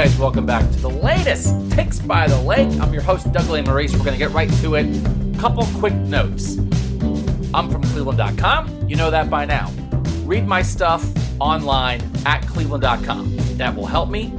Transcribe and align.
guys, 0.00 0.16
welcome 0.16 0.46
back 0.46 0.62
to 0.70 0.78
the 0.78 0.88
latest 0.88 1.70
Takes 1.72 1.98
by 1.98 2.26
the 2.26 2.40
Lake. 2.40 2.70
I'm 2.80 2.90
your 2.90 3.02
host, 3.02 3.30
Doug 3.34 3.44
Lesmerises. 3.44 3.92
We're 3.92 3.98
going 4.06 4.12
to 4.12 4.18
get 4.18 4.30
right 4.30 4.50
to 4.62 4.76
it. 4.76 4.86
Couple 5.38 5.66
quick 5.78 5.92
notes. 5.92 6.56
I'm 7.52 7.68
from 7.70 7.82
cleveland.com. 7.82 8.88
You 8.88 8.96
know 8.96 9.10
that 9.10 9.28
by 9.28 9.44
now. 9.44 9.70
Read 10.24 10.46
my 10.46 10.62
stuff 10.62 11.04
online 11.38 12.00
at 12.24 12.40
cleveland.com. 12.46 13.36
That 13.58 13.76
will 13.76 13.84
help 13.84 14.08
me. 14.08 14.30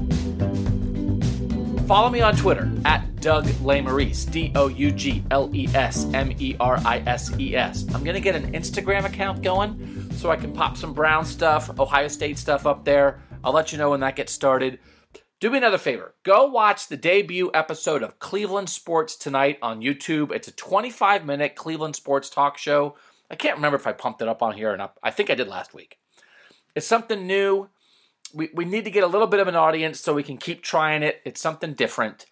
Follow 1.86 2.10
me 2.10 2.22
on 2.22 2.36
Twitter 2.36 2.72
at 2.84 3.22
Doug 3.22 3.46
Lesmerises, 3.62 4.32
D 4.32 4.52
O 4.56 4.68
U 4.68 4.92
G 4.92 5.24
L 5.30 5.48
E 5.54 5.68
S 5.76 6.08
M 6.12 6.34
E 6.40 6.56
R 6.60 6.80
I 6.84 7.04
S 7.06 7.38
E 7.38 7.56
S. 7.56 7.86
I'm 7.94 8.04
going 8.04 8.16
to 8.16 8.20
get 8.20 8.34
an 8.34 8.52
Instagram 8.54 9.06
account 9.06 9.44
going 9.44 10.12
so 10.14 10.32
I 10.32 10.38
can 10.38 10.54
pop 10.54 10.76
some 10.76 10.92
Brown 10.92 11.24
stuff, 11.24 11.80
Ohio 11.80 12.08
State 12.08 12.40
stuff 12.40 12.66
up 12.66 12.84
there. 12.84 13.20
I'll 13.44 13.54
let 13.54 13.72
you 13.72 13.78
know 13.78 13.92
when 13.92 14.00
that 14.00 14.16
gets 14.16 14.34
started. 14.34 14.80
Do 15.42 15.50
me 15.50 15.58
another 15.58 15.80
favor. 15.80 16.14
Go 16.22 16.46
watch 16.46 16.88
the 16.88 16.96
debut 16.96 17.50
episode 17.56 18.04
of 18.04 18.20
Cleveland 18.20 18.70
Sports 18.70 19.16
Tonight 19.16 19.58
on 19.64 19.82
YouTube. 19.82 20.32
It's 20.32 20.48
a 20.48 20.52
25 20.52 21.26
minute 21.26 21.56
Cleveland 21.56 21.96
sports 21.96 22.30
talk 22.30 22.60
show. 22.60 22.96
I 23.32 23.36
can't 23.36 23.56
remember 23.56 23.76
if 23.76 23.88
I 23.88 23.92
pumped 23.92 24.22
it 24.22 24.28
up 24.28 24.44
on 24.44 24.56
here 24.56 24.72
or 24.72 24.78
not. 24.78 24.96
I 25.02 25.10
think 25.10 25.32
I 25.32 25.36
did 25.36 25.48
last 25.48 25.74
week. 25.74 25.98
It's 26.76 26.86
something 26.86 27.26
new. 27.26 27.70
We, 28.36 28.52
we 28.54 28.66
need 28.66 28.86
to 28.86 28.92
get 28.92 29.04
a 29.04 29.08
little 29.08 29.26
bit 29.26 29.40
of 29.40 29.48
an 29.48 29.56
audience 29.56 30.00
so 30.00 30.14
we 30.14 30.22
can 30.22 30.38
keep 30.38 30.62
trying 30.62 31.02
it. 31.02 31.22
It's 31.26 31.42
something 31.42 31.74
different. 31.74 32.28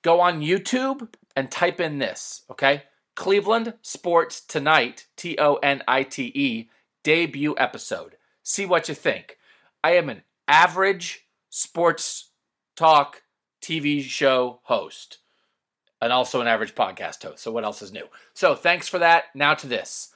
Go 0.00 0.22
on 0.22 0.40
YouTube 0.40 1.12
and 1.36 1.50
type 1.50 1.80
in 1.80 1.98
this, 1.98 2.44
okay? 2.50 2.84
Cleveland 3.14 3.74
Sports 3.82 4.40
Tonight, 4.40 5.04
T 5.18 5.36
O 5.38 5.56
N 5.56 5.82
I 5.86 6.02
T 6.02 6.32
E, 6.34 6.70
debut 7.02 7.54
episode. 7.58 8.16
See 8.42 8.64
what 8.64 8.88
you 8.88 8.94
think. 8.94 9.36
I 9.82 9.96
am 9.96 10.08
an 10.08 10.22
average 10.48 11.26
sports 11.50 12.30
talk 12.76 13.22
TV 13.62 14.02
show 14.02 14.60
host 14.64 15.18
and 16.00 16.12
also 16.12 16.40
an 16.40 16.46
average 16.46 16.74
podcast 16.74 17.22
host. 17.22 17.42
So, 17.42 17.50
what 17.50 17.64
else 17.64 17.82
is 17.82 17.92
new? 17.92 18.06
So, 18.34 18.54
thanks 18.54 18.88
for 18.88 18.98
that. 18.98 19.24
Now 19.34 19.54
to 19.54 19.66
this 19.66 20.10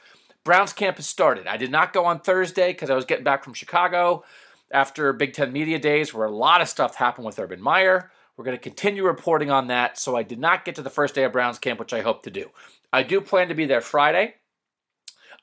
Browns 0.44 0.72
camp 0.72 0.96
has 0.96 1.06
started. 1.06 1.46
I 1.46 1.56
did 1.56 1.70
not 1.70 1.92
go 1.92 2.04
on 2.04 2.20
Thursday 2.20 2.72
because 2.72 2.90
I 2.90 2.94
was 2.94 3.04
getting 3.04 3.24
back 3.24 3.42
from 3.42 3.54
Chicago 3.54 4.24
after 4.70 5.12
Big 5.12 5.32
Ten 5.32 5.52
Media 5.52 5.78
Days, 5.78 6.12
where 6.12 6.26
a 6.26 6.30
lot 6.30 6.60
of 6.60 6.68
stuff 6.68 6.96
happened 6.96 7.26
with 7.26 7.38
Urban 7.38 7.60
Meyer. 7.60 8.10
We're 8.36 8.44
going 8.44 8.56
to 8.56 8.62
continue 8.62 9.04
reporting 9.04 9.50
on 9.50 9.68
that. 9.68 9.98
So, 9.98 10.16
I 10.16 10.22
did 10.22 10.38
not 10.38 10.64
get 10.64 10.74
to 10.74 10.82
the 10.82 10.90
first 10.90 11.14
day 11.14 11.24
of 11.24 11.32
Browns 11.32 11.58
camp, 11.58 11.80
which 11.80 11.94
I 11.94 12.02
hope 12.02 12.22
to 12.24 12.30
do. 12.30 12.50
I 12.92 13.02
do 13.02 13.20
plan 13.20 13.48
to 13.48 13.54
be 13.54 13.66
there 13.66 13.80
Friday. 13.80 14.34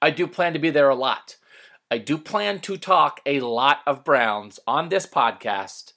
I 0.02 0.12
do 0.12 0.28
plan 0.28 0.54
to 0.54 0.60
be 0.60 0.70
there 0.70 0.90
a 0.90 0.96
lot. 0.96 1.38
I 1.90 1.98
do 1.98 2.18
plan 2.18 2.60
to 2.62 2.78
talk 2.78 3.22
a 3.26 3.40
lot 3.40 3.80
of 3.86 4.04
Browns 4.04 4.60
on 4.68 4.90
this 4.90 5.06
podcast 5.06 5.94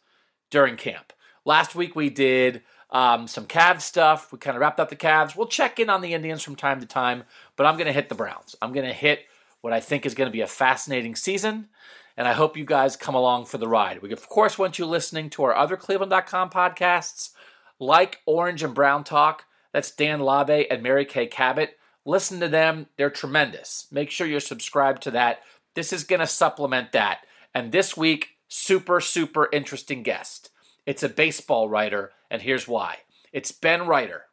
during 0.51 0.77
camp. 0.77 1.13
Last 1.45 1.75
week 1.75 1.97
we 1.97 2.11
did 2.11 2.63
um, 2.91 3.27
some 3.29 3.47
Cavs 3.47 3.83
stuff. 3.83 4.33
We 4.33 4.39
kind 4.39 4.57
of 4.57 4.61
wrapped 4.61 4.81
up 4.81 4.89
the 4.89 4.97
Cavs. 4.97 5.37
We'll 5.37 5.47
check 5.47 5.79
in 5.79 5.91
on 5.91 6.01
the 6.01 6.15
Indians 6.15 6.43
from 6.43 6.57
time 6.57 6.81
to 6.81 6.87
time, 6.87 7.25
but 7.57 7.67
I'm 7.67 7.77
going 7.77 7.87
to 7.87 7.93
hit 7.93 8.09
the 8.09 8.15
Browns. 8.15 8.57
I'm 8.63 8.73
going 8.73 8.87
to 8.87 8.93
hit 8.93 9.27
what 9.61 9.73
I 9.73 9.81
think 9.81 10.07
is 10.07 10.15
going 10.15 10.29
to 10.29 10.33
be 10.33 10.41
a 10.41 10.47
fascinating 10.47 11.17
season, 11.17 11.69
and 12.17 12.29
I 12.29 12.33
hope 12.33 12.57
you 12.57 12.65
guys 12.65 12.97
come 12.97 13.15
along 13.15 13.47
for 13.47 13.59
the 13.59 13.69
ride. 13.69 14.01
We, 14.03 14.13
of 14.13 14.29
course, 14.29 14.59
want 14.59 14.79
you 14.79 14.87
listening 14.87 15.31
to 15.31 15.45
our 15.45 15.55
other 15.55 15.77
Cleveland.com 15.77 16.51
podcasts 16.51 17.31
like 17.79 18.21
Orange 18.27 18.63
and 18.63 18.75
Brown 18.75 19.05
Talk. 19.05 19.45
That's 19.73 19.91
Dan 19.91 20.21
Labbe 20.21 20.67
and 20.71 20.83
Mary 20.83 21.05
Kay 21.05 21.27
Cabot. 21.27 21.77
Listen 22.05 22.41
to 22.41 22.49
them, 22.49 22.87
they're 22.97 23.11
tremendous. 23.11 23.87
Make 23.91 24.11
sure 24.11 24.27
you're 24.27 24.41
subscribed 24.41 25.03
to 25.03 25.11
that. 25.11 25.41
This 25.75 25.93
is 25.93 26.05
going 26.05 26.21
to 26.21 26.27
supplement 26.27 26.93
that. 26.93 27.21
And 27.55 27.71
this 27.71 27.97
week, 27.97 28.38
super, 28.49 29.01
super 29.01 29.49
interesting 29.53 30.03
guest. 30.03 30.51
It's 30.87 31.03
a 31.03 31.09
baseball 31.09 31.69
writer, 31.69 32.13
and 32.31 32.43
here's 32.43 32.67
why. 32.67 32.99
It's 33.33 33.53
Ben 33.53 33.87
Reiter. 33.87 34.25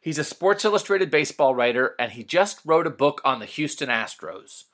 He's 0.00 0.18
a 0.18 0.24
Sports 0.24 0.64
Illustrated 0.64 1.10
baseball 1.10 1.54
writer, 1.54 1.94
and 1.98 2.12
he 2.12 2.24
just 2.24 2.60
wrote 2.64 2.86
a 2.86 2.90
book 2.90 3.20
on 3.24 3.40
the 3.40 3.46
Houston 3.46 3.88
Astros. 3.88 4.64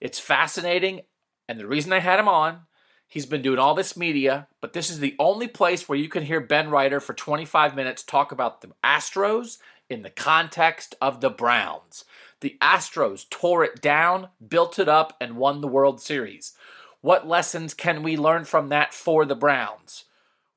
It's 0.00 0.18
fascinating, 0.18 1.02
and 1.48 1.60
the 1.60 1.66
reason 1.66 1.92
I 1.92 2.00
had 2.00 2.18
him 2.18 2.28
on, 2.28 2.62
he's 3.06 3.26
been 3.26 3.42
doing 3.42 3.58
all 3.58 3.74
this 3.74 3.96
media, 3.96 4.48
but 4.60 4.72
this 4.72 4.90
is 4.90 4.98
the 4.98 5.14
only 5.18 5.46
place 5.46 5.88
where 5.88 5.98
you 5.98 6.08
can 6.08 6.24
hear 6.24 6.40
Ben 6.40 6.70
Reiter 6.70 6.98
for 6.98 7.14
25 7.14 7.76
minutes 7.76 8.02
talk 8.02 8.32
about 8.32 8.60
the 8.60 8.72
Astros 8.82 9.58
in 9.88 10.02
the 10.02 10.10
context 10.10 10.94
of 11.00 11.20
the 11.20 11.30
Browns. 11.30 12.04
The 12.40 12.56
Astros 12.60 13.28
tore 13.30 13.64
it 13.64 13.80
down, 13.80 14.28
built 14.46 14.78
it 14.78 14.88
up, 14.88 15.16
and 15.20 15.36
won 15.36 15.60
the 15.60 15.68
World 15.68 16.00
Series. 16.00 16.54
What 17.04 17.28
lessons 17.28 17.74
can 17.74 18.02
we 18.02 18.16
learn 18.16 18.46
from 18.46 18.70
that 18.70 18.94
for 18.94 19.26
the 19.26 19.34
Browns? 19.34 20.06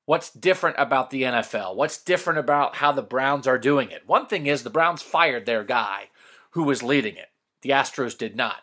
What's 0.06 0.32
different 0.32 0.78
about 0.80 1.10
the 1.10 1.24
NFL? 1.24 1.76
What's 1.76 2.02
different 2.02 2.40
about 2.40 2.78
how 2.78 2.94
the 2.94 3.02
Browns 3.02 3.48
are 3.48 3.58
doing 3.58 3.92
it? 3.92 4.08
One 4.08 4.28
thing 4.28 4.48
is 4.48 4.64
the 4.64 4.70
Browns 4.70 5.02
fired 5.02 5.46
their 5.46 5.66
guy 5.66 6.08
who 6.52 6.64
was 6.64 6.82
leading 6.82 7.18
it. 7.18 7.28
The 7.64 7.72
Astros 7.72 8.18
did 8.18 8.38
not. 8.38 8.60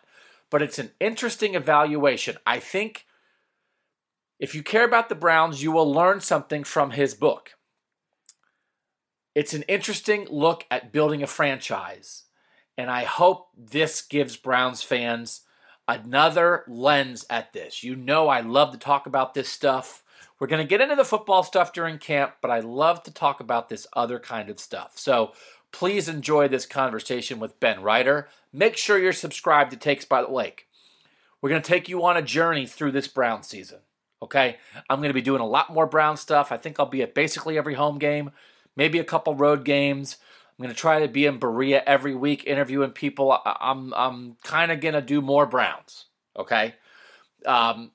But 0.49 0.63
it's 0.63 0.79
an 0.79 0.93
interesting 0.99 1.53
evaluation. 1.53 2.37
I 2.43 2.57
think 2.57 3.05
if 4.39 4.55
you 4.55 4.63
care 4.63 4.83
about 4.83 5.07
the 5.07 5.13
Browns, 5.13 5.61
you 5.61 5.71
will 5.71 5.93
learn 5.93 6.21
something 6.21 6.63
from 6.63 6.89
his 6.89 7.13
book. 7.13 7.51
It's 9.35 9.53
an 9.53 9.61
interesting 9.67 10.25
look 10.31 10.65
at 10.71 10.91
building 10.91 11.21
a 11.21 11.27
franchise. 11.27 12.23
And 12.79 12.89
I 12.89 13.03
hope 13.03 13.49
this 13.55 14.01
gives 14.01 14.37
Browns 14.37 14.81
fans 14.81 15.41
another 15.87 16.63
lens 16.67 17.25
at 17.29 17.53
this. 17.53 17.83
You 17.83 17.95
know, 17.95 18.27
I 18.27 18.41
love 18.41 18.71
to 18.71 18.77
talk 18.77 19.05
about 19.05 19.33
this 19.33 19.49
stuff. 19.49 20.03
We're 20.39 20.47
going 20.47 20.61
to 20.61 20.67
get 20.67 20.81
into 20.81 20.95
the 20.95 21.05
football 21.05 21.43
stuff 21.43 21.71
during 21.71 21.97
camp, 21.97 22.33
but 22.41 22.51
I 22.51 22.59
love 22.59 23.03
to 23.03 23.13
talk 23.13 23.39
about 23.39 23.69
this 23.69 23.87
other 23.93 24.19
kind 24.19 24.49
of 24.49 24.59
stuff. 24.59 24.93
So 24.95 25.31
please 25.71 26.09
enjoy 26.09 26.47
this 26.47 26.65
conversation 26.65 27.39
with 27.39 27.59
Ben 27.59 27.81
Reiter. 27.81 28.29
Make 28.51 28.77
sure 28.77 28.97
you're 28.97 29.13
subscribed 29.13 29.71
to 29.71 29.77
Takes 29.77 30.05
by 30.05 30.21
the 30.21 30.31
Lake. 30.31 30.67
We're 31.41 31.49
going 31.49 31.61
to 31.61 31.67
take 31.67 31.87
you 31.87 32.03
on 32.03 32.17
a 32.17 32.21
journey 32.21 32.65
through 32.65 32.91
this 32.91 33.07
Brown 33.07 33.43
season. 33.43 33.79
Okay? 34.21 34.57
I'm 34.89 34.99
going 34.99 35.09
to 35.09 35.13
be 35.13 35.21
doing 35.21 35.41
a 35.41 35.47
lot 35.47 35.73
more 35.73 35.85
Brown 35.85 36.17
stuff. 36.17 36.51
I 36.51 36.57
think 36.57 36.79
I'll 36.79 36.85
be 36.85 37.03
at 37.03 37.13
basically 37.13 37.57
every 37.57 37.75
home 37.75 37.99
game, 37.99 38.31
maybe 38.75 38.99
a 38.99 39.03
couple 39.03 39.35
road 39.35 39.63
games. 39.63 40.17
I'm 40.57 40.63
going 40.63 40.73
to 40.73 40.79
try 40.79 40.99
to 40.99 41.07
be 41.09 41.25
in 41.25 41.37
Berea 41.37 41.83
every 41.85 42.15
week 42.15 42.45
interviewing 42.45 42.91
people. 42.91 43.37
I'm, 43.45 43.93
I'm 43.93 44.37
kind 44.43 44.71
of 44.71 44.79
going 44.79 44.93
to 44.93 45.01
do 45.01 45.21
more 45.21 45.45
Browns. 45.45 46.05
Okay? 46.37 46.75
Um, 47.45 47.91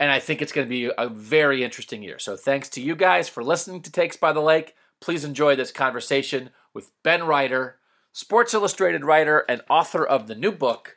and 0.00 0.10
I 0.10 0.18
think 0.18 0.40
it's 0.40 0.52
going 0.52 0.66
to 0.66 0.70
be 0.70 0.90
a 0.96 1.08
very 1.08 1.62
interesting 1.62 2.02
year. 2.02 2.18
So 2.18 2.34
thanks 2.34 2.70
to 2.70 2.80
you 2.80 2.96
guys 2.96 3.28
for 3.28 3.44
listening 3.44 3.82
to 3.82 3.92
Takes 3.92 4.16
by 4.16 4.32
the 4.32 4.40
Lake. 4.40 4.74
Please 5.00 5.22
enjoy 5.22 5.54
this 5.54 5.70
conversation 5.70 6.50
with 6.72 6.90
Ben 7.02 7.24
Reiter, 7.26 7.78
Sports 8.12 8.54
Illustrated 8.54 9.04
writer 9.04 9.44
and 9.48 9.62
author 9.68 10.04
of 10.04 10.28
the 10.28 10.34
new 10.34 10.52
book, 10.52 10.96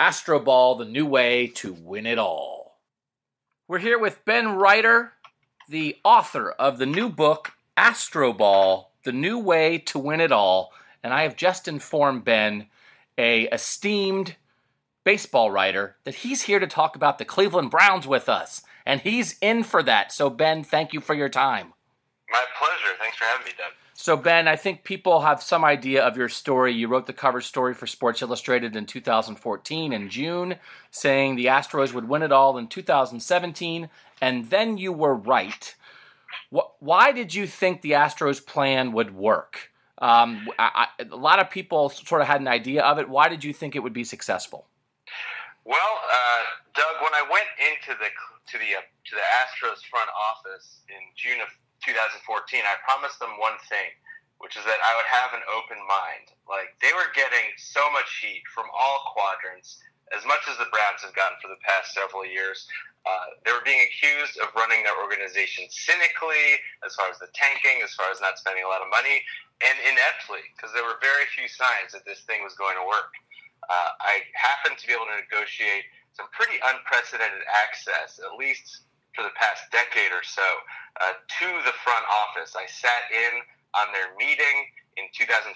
Astroball 0.00 0.78
The 0.78 0.84
New 0.84 1.06
Way 1.06 1.48
to 1.56 1.72
Win 1.72 2.06
It 2.06 2.18
All. 2.18 2.78
We're 3.66 3.78
here 3.78 3.98
with 3.98 4.24
Ben 4.24 4.56
Reiter, 4.56 5.14
the 5.68 5.96
author 6.04 6.52
of 6.52 6.78
the 6.78 6.86
new 6.86 7.08
book, 7.08 7.52
Astroball 7.76 8.87
The 9.08 9.12
New 9.12 9.38
Way 9.38 9.78
to 9.78 9.98
Win 9.98 10.20
It 10.20 10.32
All. 10.32 10.70
And 11.02 11.14
I 11.14 11.22
have 11.22 11.34
just 11.34 11.66
informed 11.66 12.26
Ben, 12.26 12.66
a 13.16 13.44
esteemed 13.44 14.36
baseball 15.02 15.50
writer, 15.50 15.96
that 16.04 16.16
he's 16.16 16.42
here 16.42 16.58
to 16.58 16.66
talk 16.66 16.94
about 16.94 17.16
the 17.16 17.24
Cleveland 17.24 17.70
Browns 17.70 18.06
with 18.06 18.28
us. 18.28 18.60
And 18.84 19.00
he's 19.00 19.38
in 19.40 19.64
for 19.64 19.82
that. 19.82 20.12
So, 20.12 20.28
Ben, 20.28 20.62
thank 20.62 20.92
you 20.92 21.00
for 21.00 21.14
your 21.14 21.30
time. 21.30 21.72
My 22.30 22.44
pleasure. 22.58 22.98
Thanks 22.98 23.16
for 23.16 23.24
having 23.24 23.46
me, 23.46 23.52
Doug. 23.56 23.72
So, 23.94 24.14
Ben, 24.14 24.46
I 24.46 24.56
think 24.56 24.84
people 24.84 25.22
have 25.22 25.42
some 25.42 25.64
idea 25.64 26.04
of 26.04 26.18
your 26.18 26.28
story. 26.28 26.74
You 26.74 26.88
wrote 26.88 27.06
the 27.06 27.14
cover 27.14 27.40
story 27.40 27.72
for 27.72 27.86
Sports 27.86 28.20
Illustrated 28.20 28.76
in 28.76 28.84
2014 28.84 29.94
in 29.94 30.10
June, 30.10 30.56
saying 30.90 31.36
the 31.36 31.46
Astros 31.46 31.94
would 31.94 32.10
win 32.10 32.22
it 32.22 32.30
all 32.30 32.58
in 32.58 32.66
2017, 32.66 33.88
and 34.20 34.50
then 34.50 34.76
you 34.76 34.92
were 34.92 35.14
right. 35.14 35.74
Why 36.50 37.12
did 37.12 37.34
you 37.34 37.46
think 37.46 37.82
the 37.82 37.92
Astros 37.92 38.44
plan 38.44 38.92
would 38.92 39.14
work? 39.14 39.70
Um, 39.98 40.48
I, 40.58 40.86
I, 40.98 41.02
a 41.10 41.16
lot 41.16 41.40
of 41.40 41.50
people 41.50 41.90
sort 41.90 42.22
of 42.22 42.26
had 42.26 42.40
an 42.40 42.48
idea 42.48 42.82
of 42.82 42.98
it. 42.98 43.08
Why 43.08 43.28
did 43.28 43.44
you 43.44 43.52
think 43.52 43.74
it 43.74 43.82
would 43.82 43.92
be 43.92 44.04
successful? 44.04 44.66
Well, 45.64 45.92
uh, 46.08 46.42
Doug, 46.72 47.02
when 47.02 47.12
I 47.12 47.26
went 47.28 47.50
into 47.58 47.98
the 47.98 48.08
to 48.08 48.56
the 48.56 48.78
uh, 48.78 48.86
to 48.86 49.12
the 49.12 49.26
Astros 49.44 49.84
front 49.84 50.08
office 50.14 50.80
in 50.88 51.02
June 51.18 51.42
of 51.42 51.52
2014, 51.84 52.24
I 52.64 52.78
promised 52.86 53.20
them 53.20 53.36
one 53.36 53.58
thing, 53.68 53.92
which 54.38 54.56
is 54.56 54.64
that 54.64 54.80
I 54.80 54.96
would 54.96 55.10
have 55.10 55.36
an 55.36 55.44
open 55.52 55.76
mind. 55.84 56.32
Like 56.48 56.72
they 56.80 56.94
were 56.96 57.12
getting 57.12 57.52
so 57.58 57.84
much 57.92 58.22
heat 58.22 58.46
from 58.54 58.70
all 58.72 59.12
quadrants, 59.12 59.82
as 60.16 60.24
much 60.24 60.44
as 60.48 60.56
the 60.56 60.70
Browns 60.72 61.04
have 61.04 61.14
gotten 61.14 61.36
for 61.40 61.48
the 61.48 61.60
past 61.64 61.92
several 61.92 62.24
years. 62.24 62.66
Uh, 63.06 63.38
they 63.44 63.52
were 63.54 63.64
being 63.64 63.80
accused 63.88 64.36
of 64.42 64.52
running 64.52 64.84
their 64.84 64.98
organization 65.00 65.64
cynically, 65.72 66.60
as 66.84 66.92
far 66.98 67.08
as 67.08 67.16
the 67.22 67.30
tanking, 67.32 67.80
as 67.80 67.94
far 67.96 68.10
as 68.12 68.20
not 68.20 68.36
spending 68.36 68.64
a 68.64 68.68
lot 68.68 68.84
of 68.84 68.90
money, 68.92 69.22
and 69.64 69.76
ineptly, 69.88 70.44
because 70.52 70.74
there 70.76 70.84
were 70.84 71.00
very 71.00 71.24
few 71.32 71.48
signs 71.48 71.96
that 71.96 72.04
this 72.04 72.26
thing 72.28 72.44
was 72.44 72.52
going 72.58 72.76
to 72.76 72.84
work 72.84 73.14
uh, 73.68 73.90
I 74.00 74.24
happened 74.32 74.80
to 74.80 74.86
be 74.86 74.96
able 74.96 75.10
to 75.12 75.18
negotiate 75.20 75.84
some 76.16 76.26
pretty 76.32 76.56
unprecedented 76.64 77.44
access, 77.52 78.18
at 78.18 78.34
least 78.34 78.88
for 79.14 79.22
the 79.22 79.34
past 79.36 79.68
decade 79.70 80.10
or 80.10 80.24
so 80.24 80.46
uh, 81.00 81.18
to 81.20 81.48
the 81.66 81.74
front 81.84 82.04
office. 82.08 82.56
I 82.56 82.66
sat 82.66 83.10
in 83.12 83.44
on 83.76 83.92
their 83.92 84.14
meeting 84.16 84.68
in 84.98 85.06
2014, 85.14 85.54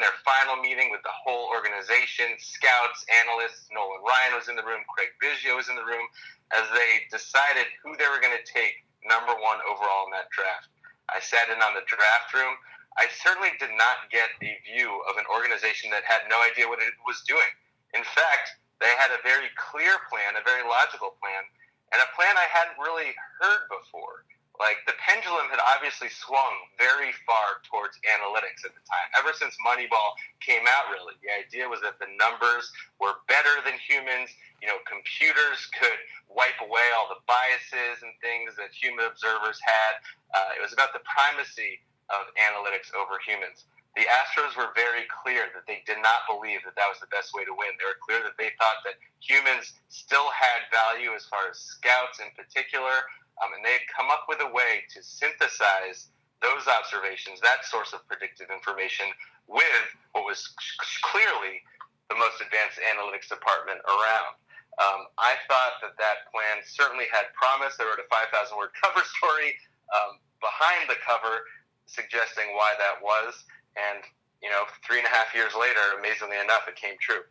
their 0.00 0.16
final 0.24 0.56
meeting 0.56 0.88
with 0.88 1.04
the 1.04 1.12
whole 1.12 1.52
organization, 1.52 2.38
scouts, 2.40 3.04
analysts. 3.12 3.68
Nolan 3.68 4.00
Ryan 4.00 4.32
was 4.38 4.48
in 4.48 4.56
the 4.56 4.64
room, 4.64 4.80
Craig 4.88 5.12
Biggio 5.20 5.60
was 5.60 5.68
in 5.68 5.76
the 5.76 5.84
room, 5.84 6.08
as 6.56 6.64
they 6.72 7.04
decided 7.12 7.68
who 7.84 7.92
they 8.00 8.08
were 8.08 8.22
going 8.22 8.36
to 8.36 8.46
take 8.48 8.80
number 9.04 9.36
one 9.36 9.60
overall 9.68 10.08
in 10.08 10.12
that 10.16 10.32
draft. 10.32 10.72
I 11.12 11.20
sat 11.20 11.52
in 11.52 11.60
on 11.60 11.76
the 11.76 11.84
draft 11.84 12.32
room. 12.32 12.56
I 12.96 13.06
certainly 13.12 13.52
did 13.60 13.72
not 13.76 14.08
get 14.10 14.32
a 14.40 14.56
view 14.64 14.90
of 15.06 15.20
an 15.20 15.28
organization 15.28 15.92
that 15.92 16.08
had 16.08 16.26
no 16.28 16.40
idea 16.40 16.66
what 16.66 16.80
it 16.80 16.96
was 17.04 17.22
doing. 17.28 17.52
In 17.92 18.04
fact, 18.04 18.56
they 18.80 18.90
had 18.96 19.12
a 19.12 19.20
very 19.22 19.52
clear 19.56 20.00
plan, 20.08 20.36
a 20.36 20.44
very 20.44 20.64
logical 20.64 21.16
plan, 21.20 21.44
and 21.92 22.00
a 22.00 22.08
plan 22.16 22.34
I 22.36 22.48
hadn't 22.50 22.80
really 22.80 23.12
heard 23.40 23.68
before. 23.68 24.26
Like 24.58 24.82
the 24.90 24.98
pendulum 24.98 25.46
had 25.54 25.62
obviously 25.62 26.10
swung 26.10 26.66
very 26.74 27.14
far 27.22 27.62
towards 27.62 27.94
analytics 28.02 28.66
at 28.66 28.74
the 28.74 28.82
time. 28.82 29.06
Ever 29.14 29.30
since 29.30 29.54
Moneyball 29.62 30.18
came 30.42 30.66
out, 30.66 30.90
really, 30.90 31.14
the 31.22 31.30
idea 31.30 31.70
was 31.70 31.78
that 31.86 32.02
the 32.02 32.10
numbers 32.18 32.74
were 32.98 33.22
better 33.30 33.62
than 33.62 33.78
humans. 33.78 34.34
You 34.58 34.66
know, 34.66 34.82
computers 34.82 35.70
could 35.78 35.98
wipe 36.26 36.58
away 36.58 36.90
all 36.98 37.06
the 37.06 37.22
biases 37.30 38.02
and 38.02 38.10
things 38.18 38.58
that 38.58 38.74
human 38.74 39.06
observers 39.06 39.62
had. 39.62 40.02
Uh, 40.34 40.58
it 40.58 40.60
was 40.62 40.74
about 40.74 40.90
the 40.90 41.06
primacy 41.06 41.78
of 42.10 42.26
analytics 42.34 42.90
over 42.98 43.22
humans. 43.22 43.70
The 43.96 44.06
Astros 44.06 44.54
were 44.54 44.70
very 44.78 45.10
clear 45.10 45.50
that 45.54 45.66
they 45.66 45.82
did 45.82 45.98
not 45.98 46.22
believe 46.30 46.62
that 46.62 46.78
that 46.78 46.86
was 46.86 47.02
the 47.02 47.10
best 47.10 47.34
way 47.34 47.42
to 47.42 47.50
win. 47.50 47.74
They 47.78 47.88
were 47.88 47.98
clear 47.98 48.22
that 48.22 48.38
they 48.38 48.54
thought 48.54 48.86
that 48.86 48.94
humans 49.18 49.74
still 49.90 50.30
had 50.30 50.70
value 50.70 51.14
as 51.18 51.26
far 51.26 51.50
as 51.50 51.58
scouts 51.58 52.22
in 52.22 52.30
particular, 52.38 53.06
um, 53.42 53.54
and 53.54 53.62
they 53.64 53.78
had 53.78 53.86
come 53.90 54.10
up 54.10 54.26
with 54.28 54.38
a 54.42 54.50
way 54.50 54.86
to 54.94 55.02
synthesize 55.02 56.10
those 56.42 56.66
observations, 56.70 57.42
that 57.42 57.66
source 57.66 57.92
of 57.92 58.06
predictive 58.06 58.50
information, 58.50 59.10
with 59.50 59.86
what 60.12 60.24
was 60.24 60.54
clearly 61.02 61.62
the 62.10 62.16
most 62.16 62.38
advanced 62.40 62.78
analytics 62.82 63.28
department 63.28 63.82
around. 63.86 64.38
Um, 64.78 65.10
I 65.18 65.34
thought 65.50 65.82
that 65.82 65.98
that 65.98 66.30
plan 66.30 66.62
certainly 66.62 67.10
had 67.10 67.34
promise. 67.34 67.74
They 67.74 67.84
wrote 67.84 67.98
a 67.98 68.06
5,000 68.06 68.30
word 68.54 68.70
cover 68.82 69.02
story 69.02 69.58
um, 69.90 70.22
behind 70.38 70.86
the 70.86 70.98
cover 71.02 71.42
suggesting 71.86 72.54
why 72.54 72.78
that 72.78 73.02
was. 73.02 73.34
And, 73.74 74.06
you 74.42 74.50
know, 74.50 74.70
three 74.86 74.98
and 74.98 75.06
a 75.06 75.10
half 75.10 75.34
years 75.34 75.52
later, 75.58 75.98
amazingly 75.98 76.38
enough, 76.38 76.68
it 76.68 76.76
came 76.76 76.94
true. 77.00 77.26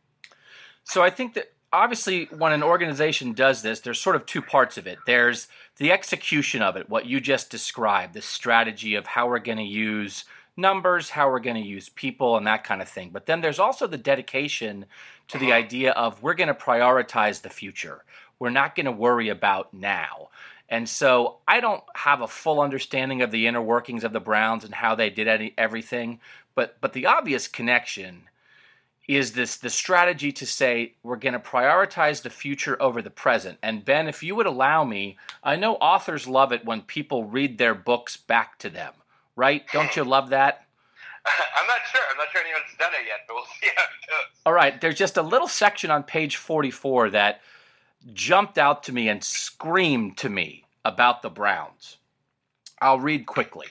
So 0.84 1.04
I 1.04 1.10
think 1.10 1.36
that 1.36 1.54
obviously 1.74 2.26
when 2.32 2.52
an 2.54 2.64
organization 2.64 3.34
does 3.34 3.62
this 3.62 3.82
there's 3.82 4.00
sort 4.00 4.16
of 4.16 4.26
two 4.26 4.42
parts 4.42 4.78
of 4.78 4.88
it 4.88 4.98
there's 5.06 5.48
the 5.78 5.92
execution 5.92 6.62
of 6.62 6.76
it 6.76 6.90
what 6.90 7.06
you 7.06 7.20
just 7.20 7.50
described 7.50 8.14
the 8.14 8.22
strategy 8.22 8.96
of 8.96 9.06
how 9.06 9.28
we're 9.28 9.40
going 9.40 9.58
to 9.58 9.64
use 9.64 10.26
numbers 10.58 11.12
how 11.12 11.30
we're 11.30 11.40
going 11.40 11.62
to 11.62 11.70
use 11.70 11.90
people 11.90 12.36
and 12.36 12.48
that 12.48 12.64
kind 12.64 12.82
of 12.82 12.90
thing. 12.90 13.12
But 13.14 13.28
then 13.28 13.42
there's 13.42 13.60
also 13.60 13.88
the 13.88 13.98
dedication 13.98 14.86
to 15.30 15.38
the 15.38 15.48
uh-huh. 15.48 15.56
idea 15.56 15.92
of 15.92 16.22
we're 16.22 16.34
going 16.34 16.48
to 16.48 16.54
prioritize 16.54 17.42
the 17.42 17.50
future. 17.50 18.04
We're 18.40 18.50
not 18.50 18.76
going 18.76 18.88
to 18.88 18.92
worry 18.92 19.30
about 19.30 19.74
now. 19.74 20.30
And 20.70 20.90
so 20.90 21.38
I 21.48 21.62
don't 21.62 21.84
have 21.96 22.22
a 22.22 22.28
full 22.28 22.60
understanding 22.60 23.22
of 23.22 23.32
the 23.32 23.48
inner 23.48 23.62
workings 23.62 24.04
of 24.04 24.14
the 24.14 24.20
Browns 24.20 24.66
and 24.66 24.74
how 24.74 24.96
they 24.96 25.10
did 25.10 25.28
any, 25.28 25.54
everything, 25.58 26.20
but 26.56 26.78
but 26.82 26.94
the 26.94 27.06
obvious 27.06 27.48
connection 27.48 28.24
is 29.08 29.32
this 29.32 29.58
the 29.58 29.70
strategy 29.70 30.32
to 30.34 30.46
say 30.46 30.94
we're 31.02 31.16
going 31.16 31.34
to 31.34 31.40
prioritize 31.40 32.22
the 32.22 32.30
future 32.30 32.82
over 32.82 33.02
the 33.02 33.10
present. 33.10 33.58
And 33.64 33.86
Ben, 33.86 34.08
if 34.08 34.22
you 34.22 34.36
would 34.36 34.46
allow 34.46 34.84
me, 34.84 35.18
I 35.44 35.56
know 35.56 35.76
authors 35.76 36.28
love 36.28 36.52
it 36.52 36.66
when 36.66 36.82
people 36.82 37.24
read 37.24 37.58
their 37.58 37.74
books 37.74 38.18
back 38.18 38.60
to 38.60 38.70
them, 38.70 38.94
right? 39.36 39.64
Don't 39.72 39.96
you 39.96 40.04
love 40.04 40.30
that? 40.30 40.66
I'm 41.26 41.68
not 41.68 41.80
sure. 41.92 42.02
I'm 42.12 42.18
not 42.18 42.28
sure 42.32 42.42
anyone's 42.42 42.76
done 42.78 42.92
it 42.94 43.08
yet, 43.08 43.20
but 43.28 43.36
we'll 43.36 43.46
see 43.62 43.70
how 43.76 43.84
it 43.84 44.10
goes. 44.10 44.42
All 44.46 44.54
right. 44.54 44.80
There's 44.80 44.96
just 44.96 45.18
a 45.18 45.22
little 45.22 45.48
section 45.48 45.90
on 45.90 46.04
page 46.04 46.36
44 46.36 47.12
that 47.12 47.42
jumped 48.14 48.58
out 48.58 48.84
to 48.84 48.94
me 48.94 49.10
and 49.10 49.24
screamed 49.24 50.18
to 50.18 50.30
me 50.30 50.66
about 50.84 51.22
the 51.22 51.30
Browns. 51.30 51.98
I'll 52.82 53.00
read 53.00 53.26
quickly. 53.26 53.68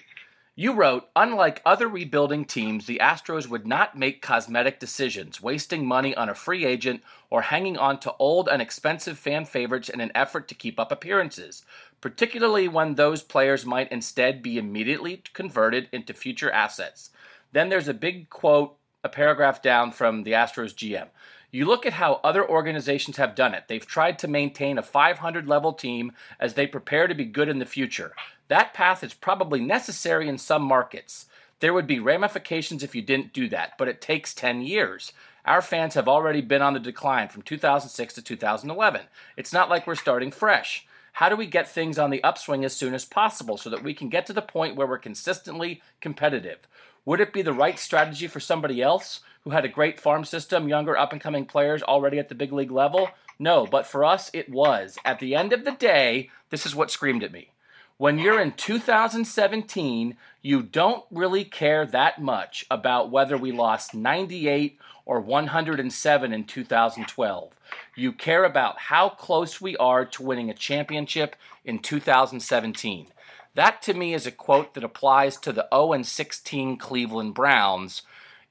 You 0.58 0.72
wrote, 0.72 1.10
unlike 1.14 1.60
other 1.66 1.86
rebuilding 1.86 2.46
teams, 2.46 2.86
the 2.86 2.98
Astros 3.02 3.46
would 3.46 3.66
not 3.66 3.98
make 3.98 4.22
cosmetic 4.22 4.80
decisions, 4.80 5.42
wasting 5.42 5.84
money 5.84 6.16
on 6.16 6.30
a 6.30 6.34
free 6.34 6.64
agent 6.64 7.02
or 7.28 7.42
hanging 7.42 7.76
on 7.76 8.00
to 8.00 8.14
old 8.18 8.48
and 8.48 8.62
expensive 8.62 9.18
fan 9.18 9.44
favorites 9.44 9.90
in 9.90 10.00
an 10.00 10.12
effort 10.14 10.48
to 10.48 10.54
keep 10.54 10.80
up 10.80 10.90
appearances, 10.90 11.62
particularly 12.00 12.68
when 12.68 12.94
those 12.94 13.22
players 13.22 13.66
might 13.66 13.92
instead 13.92 14.42
be 14.42 14.56
immediately 14.56 15.22
converted 15.34 15.90
into 15.92 16.14
future 16.14 16.50
assets. 16.50 17.10
Then 17.52 17.68
there's 17.68 17.88
a 17.88 17.92
big 17.92 18.30
quote, 18.30 18.78
a 19.04 19.10
paragraph 19.10 19.60
down 19.60 19.92
from 19.92 20.22
the 20.22 20.32
Astros 20.32 20.74
GM. 20.74 21.08
You 21.56 21.64
look 21.64 21.86
at 21.86 21.94
how 21.94 22.20
other 22.22 22.46
organizations 22.46 23.16
have 23.16 23.34
done 23.34 23.54
it. 23.54 23.64
They've 23.66 23.86
tried 23.86 24.18
to 24.18 24.28
maintain 24.28 24.76
a 24.76 24.82
500 24.82 25.48
level 25.48 25.72
team 25.72 26.12
as 26.38 26.52
they 26.52 26.66
prepare 26.66 27.06
to 27.06 27.14
be 27.14 27.24
good 27.24 27.48
in 27.48 27.60
the 27.60 27.64
future. 27.64 28.12
That 28.48 28.74
path 28.74 29.02
is 29.02 29.14
probably 29.14 29.60
necessary 29.60 30.28
in 30.28 30.36
some 30.36 30.60
markets. 30.60 31.24
There 31.60 31.72
would 31.72 31.86
be 31.86 31.98
ramifications 31.98 32.82
if 32.82 32.94
you 32.94 33.00
didn't 33.00 33.32
do 33.32 33.48
that, 33.48 33.78
but 33.78 33.88
it 33.88 34.02
takes 34.02 34.34
10 34.34 34.60
years. 34.60 35.14
Our 35.46 35.62
fans 35.62 35.94
have 35.94 36.08
already 36.08 36.42
been 36.42 36.60
on 36.60 36.74
the 36.74 36.78
decline 36.78 37.30
from 37.30 37.40
2006 37.40 38.12
to 38.12 38.20
2011. 38.20 39.06
It's 39.38 39.54
not 39.54 39.70
like 39.70 39.86
we're 39.86 39.94
starting 39.94 40.32
fresh. 40.32 40.86
How 41.14 41.30
do 41.30 41.36
we 41.36 41.46
get 41.46 41.66
things 41.66 41.98
on 41.98 42.10
the 42.10 42.22
upswing 42.22 42.66
as 42.66 42.76
soon 42.76 42.92
as 42.92 43.06
possible 43.06 43.56
so 43.56 43.70
that 43.70 43.82
we 43.82 43.94
can 43.94 44.10
get 44.10 44.26
to 44.26 44.34
the 44.34 44.42
point 44.42 44.76
where 44.76 44.86
we're 44.86 44.98
consistently 44.98 45.80
competitive? 46.02 46.68
Would 47.06 47.20
it 47.20 47.32
be 47.32 47.40
the 47.40 47.54
right 47.54 47.78
strategy 47.78 48.26
for 48.26 48.40
somebody 48.40 48.82
else 48.82 49.20
who 49.46 49.52
had 49.52 49.64
a 49.64 49.68
great 49.68 50.00
farm 50.00 50.24
system, 50.24 50.66
younger 50.66 50.98
up 50.98 51.12
and 51.12 51.20
coming 51.20 51.44
players 51.44 51.80
already 51.80 52.18
at 52.18 52.28
the 52.28 52.34
big 52.34 52.52
league 52.52 52.72
level? 52.72 53.08
No, 53.38 53.64
but 53.64 53.86
for 53.86 54.04
us, 54.04 54.28
it 54.32 54.50
was. 54.50 54.98
At 55.04 55.20
the 55.20 55.36
end 55.36 55.52
of 55.52 55.64
the 55.64 55.70
day, 55.70 56.30
this 56.50 56.66
is 56.66 56.74
what 56.74 56.90
screamed 56.90 57.22
at 57.22 57.30
me. 57.30 57.50
When 57.96 58.18
you're 58.18 58.40
in 58.40 58.54
2017, 58.54 60.16
you 60.42 60.62
don't 60.64 61.04
really 61.12 61.44
care 61.44 61.86
that 61.86 62.20
much 62.20 62.66
about 62.68 63.12
whether 63.12 63.38
we 63.38 63.52
lost 63.52 63.94
98 63.94 64.80
or 65.04 65.20
107 65.20 66.32
in 66.32 66.44
2012. 66.44 67.52
You 67.94 68.12
care 68.12 68.42
about 68.42 68.80
how 68.80 69.10
close 69.10 69.60
we 69.60 69.76
are 69.76 70.04
to 70.04 70.24
winning 70.24 70.50
a 70.50 70.54
championship 70.54 71.36
in 71.64 71.78
2017. 71.78 73.06
That 73.54 73.80
to 73.82 73.94
me 73.94 74.12
is 74.12 74.26
a 74.26 74.32
quote 74.32 74.74
that 74.74 74.82
applies 74.82 75.36
to 75.36 75.52
the 75.52 75.68
0 75.72 75.92
and 75.92 76.04
16 76.04 76.78
Cleveland 76.78 77.34
Browns. 77.34 78.02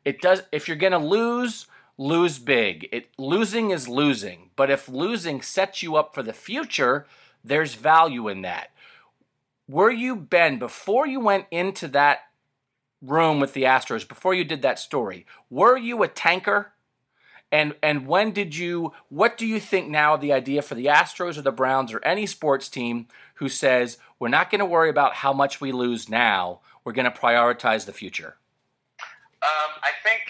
It 0.05 0.21
does 0.21 0.43
if 0.51 0.67
you're 0.67 0.77
going 0.77 0.93
to 0.93 0.97
lose, 1.00 1.65
lose 1.97 2.39
big. 2.39 2.88
It 2.91 3.09
losing 3.17 3.71
is 3.71 3.88
losing, 3.88 4.51
but 4.55 4.69
if 4.69 4.88
losing 4.88 5.41
sets 5.41 5.83
you 5.83 5.95
up 5.95 6.13
for 6.13 6.24
the 6.24 6.33
future, 6.33 7.05
there's 7.43 7.75
value 7.75 8.29
in 8.29 8.43
that 8.43 8.69
were 9.67 9.91
you 9.91 10.15
Ben 10.15 10.59
before 10.59 11.07
you 11.07 11.19
went 11.19 11.45
into 11.51 11.88
that 11.89 12.19
room 13.01 13.39
with 13.39 13.53
the 13.53 13.63
Astros 13.63 14.07
before 14.07 14.33
you 14.33 14.43
did 14.43 14.62
that 14.62 14.79
story? 14.79 15.25
Were 15.50 15.77
you 15.77 16.03
a 16.03 16.07
tanker? 16.07 16.71
And 17.51 17.75
and 17.81 18.07
when 18.07 18.31
did 18.31 18.55
you 18.55 18.93
what 19.09 19.38
do 19.38 19.45
you 19.45 19.59
think 19.59 19.88
now 19.88 20.15
of 20.15 20.21
the 20.21 20.33
idea 20.33 20.62
for 20.62 20.75
the 20.75 20.88
Astros 20.88 21.38
or 21.38 21.41
the 21.41 21.51
Browns 21.51 21.93
or 21.93 22.03
any 22.03 22.25
sports 22.25 22.67
team 22.69 23.07
who 23.35 23.50
says 23.50 23.97
we're 24.19 24.29
not 24.29 24.50
going 24.50 24.59
to 24.59 24.65
worry 24.65 24.89
about 24.89 25.15
how 25.15 25.33
much 25.33 25.62
we 25.62 25.71
lose 25.71 26.09
now, 26.09 26.59
we're 26.83 26.91
going 26.91 27.12
to 27.12 27.17
prioritize 27.17 27.85
the 27.85 27.93
future? 27.93 28.35
I 29.84 29.91
think 30.03 30.24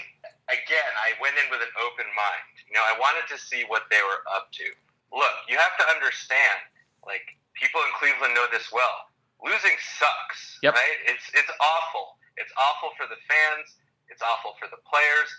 again, 0.49 0.91
I 1.01 1.17
went 1.17 1.37
in 1.37 1.47
with 1.49 1.61
an 1.61 1.73
open 1.81 2.05
mind. 2.13 2.53
You 2.69 2.77
know, 2.77 2.85
I 2.85 2.95
wanted 2.97 3.25
to 3.33 3.37
see 3.37 3.65
what 3.65 3.89
they 3.89 4.01
were 4.01 4.21
up 4.29 4.53
to. 4.61 4.67
Look, 5.13 5.35
you 5.49 5.57
have 5.57 5.75
to 5.81 5.85
understand, 5.89 6.61
like 7.05 7.25
people 7.53 7.81
in 7.81 7.91
Cleveland 7.97 8.33
know 8.33 8.45
this 8.51 8.69
well 8.73 9.09
losing 9.43 9.77
sucks, 9.77 10.59
yep. 10.65 10.73
right? 10.73 10.99
It's 11.05 11.29
it's 11.33 11.51
awful. 11.61 12.17
It's 12.35 12.51
awful 12.57 12.97
for 12.97 13.07
the 13.07 13.19
fans. 13.29 13.77
It's 14.09 14.21
awful 14.21 14.57
for 14.57 14.67
the 14.67 14.81
players. 14.85 15.29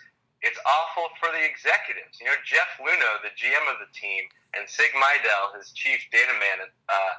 It's 0.41 0.57
awful 0.63 1.09
for 1.17 1.33
the 1.33 1.41
executives. 1.41 2.21
You 2.21 2.29
know, 2.29 2.37
Jeff 2.45 2.69
Luhnow, 2.77 3.25
the 3.25 3.33
GM 3.33 3.65
of 3.73 3.81
the 3.81 3.89
team, 3.89 4.29
and 4.53 4.69
Sig 4.69 4.93
Mejdal, 4.93 5.57
his 5.57 5.73
chief 5.73 5.97
data 6.13 6.33
man, 6.37 6.69
uh, 6.89 7.13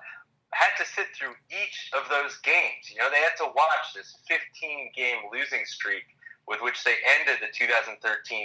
had 0.54 0.70
to 0.78 0.86
sit 0.86 1.10
through 1.18 1.34
each 1.50 1.90
of 1.98 2.06
those 2.08 2.38
games. 2.46 2.86
You 2.86 3.02
know, 3.02 3.10
they 3.10 3.18
had 3.18 3.34
to 3.42 3.50
watch 3.58 3.90
this 3.94 4.22
15 4.30 4.94
game 4.94 5.26
losing 5.34 5.66
streak 5.66 6.06
with 6.48 6.60
which 6.64 6.82
they 6.84 6.96
ended 7.20 7.44
the 7.44 7.52
2013 7.52 8.00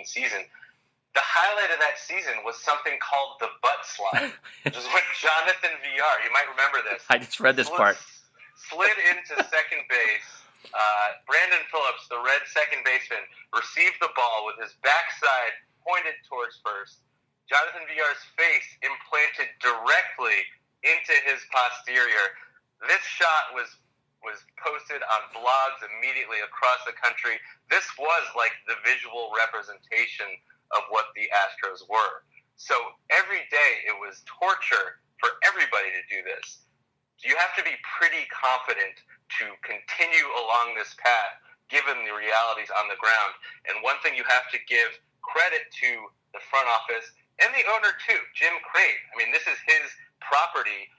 season. 0.05 0.43
The 1.15 1.23
highlight 1.23 1.71
of 1.71 1.79
that 1.79 1.97
season 1.97 2.43
was 2.43 2.57
something 2.59 2.93
called 2.99 3.37
the 3.39 3.47
butt 3.61 3.85
slide, 3.85 4.33
which 4.65 4.75
is 4.75 4.85
when 4.91 5.05
Jonathan 5.21 5.77
Villar, 5.81 6.17
you 6.25 6.31
might 6.33 6.49
remember 6.49 6.83
this. 6.89 7.03
I 7.09 7.17
just 7.17 7.39
read 7.39 7.55
this 7.55 7.69
part 7.69 7.97
slid 8.69 8.97
into 9.11 9.35
second 9.49 9.83
base. 9.89 10.29
Uh, 10.71 11.19
Brandon 11.27 11.61
Phillips, 11.67 12.07
the 12.07 12.21
red 12.23 12.43
second 12.47 12.87
baseman, 12.87 13.23
received 13.51 13.99
the 13.99 14.09
ball 14.15 14.47
with 14.47 14.57
his 14.63 14.73
backside 14.79 15.53
pointed 15.83 16.15
towards 16.23 16.57
first. 16.63 17.03
Jonathan 17.51 17.83
Villar's 17.91 18.23
face 18.39 18.67
implanted 18.79 19.51
directly 19.59 20.39
into 20.87 21.13
his 21.27 21.43
posterior. 21.51 22.31
This 22.87 23.03
shot 23.03 23.51
was 23.51 23.67
was 24.23 24.41
posted 24.57 25.03
on 25.03 25.21
blogs 25.35 25.83
immediately 25.83 26.39
across 26.41 26.81
the 26.87 26.95
country. 26.95 27.37
This 27.69 27.85
was 27.99 28.23
like 28.33 28.55
the 28.65 28.79
visual 28.81 29.31
representation 29.35 30.27
of 30.73 30.87
what 30.89 31.11
the 31.13 31.27
Astros 31.31 31.85
were. 31.85 32.23
So 32.55 32.75
every 33.11 33.43
day 33.51 33.71
it 33.85 33.95
was 33.95 34.23
torture 34.25 35.03
for 35.19 35.37
everybody 35.43 35.91
to 35.93 36.03
do 36.07 36.23
this. 36.23 36.63
You 37.23 37.35
have 37.39 37.55
to 37.55 37.63
be 37.63 37.75
pretty 37.83 38.27
confident 38.31 38.99
to 39.39 39.45
continue 39.63 40.27
along 40.43 40.75
this 40.75 40.91
path 40.99 41.39
given 41.71 42.03
the 42.03 42.11
realities 42.11 42.69
on 42.75 42.91
the 42.91 42.99
ground. 42.99 43.33
And 43.65 43.79
one 43.79 43.95
thing 44.03 44.13
you 44.13 44.27
have 44.27 44.51
to 44.51 44.59
give 44.67 44.91
credit 45.23 45.71
to 45.71 45.89
the 46.35 46.43
front 46.51 46.67
office 46.67 47.07
and 47.41 47.49
the 47.55 47.65
owner 47.65 47.95
too, 48.05 48.19
Jim 48.37 48.53
Crane. 48.61 49.01
I 49.09 49.17
mean, 49.17 49.33
this 49.33 49.47
is 49.49 49.57
his 49.65 49.87
property 50.21 50.91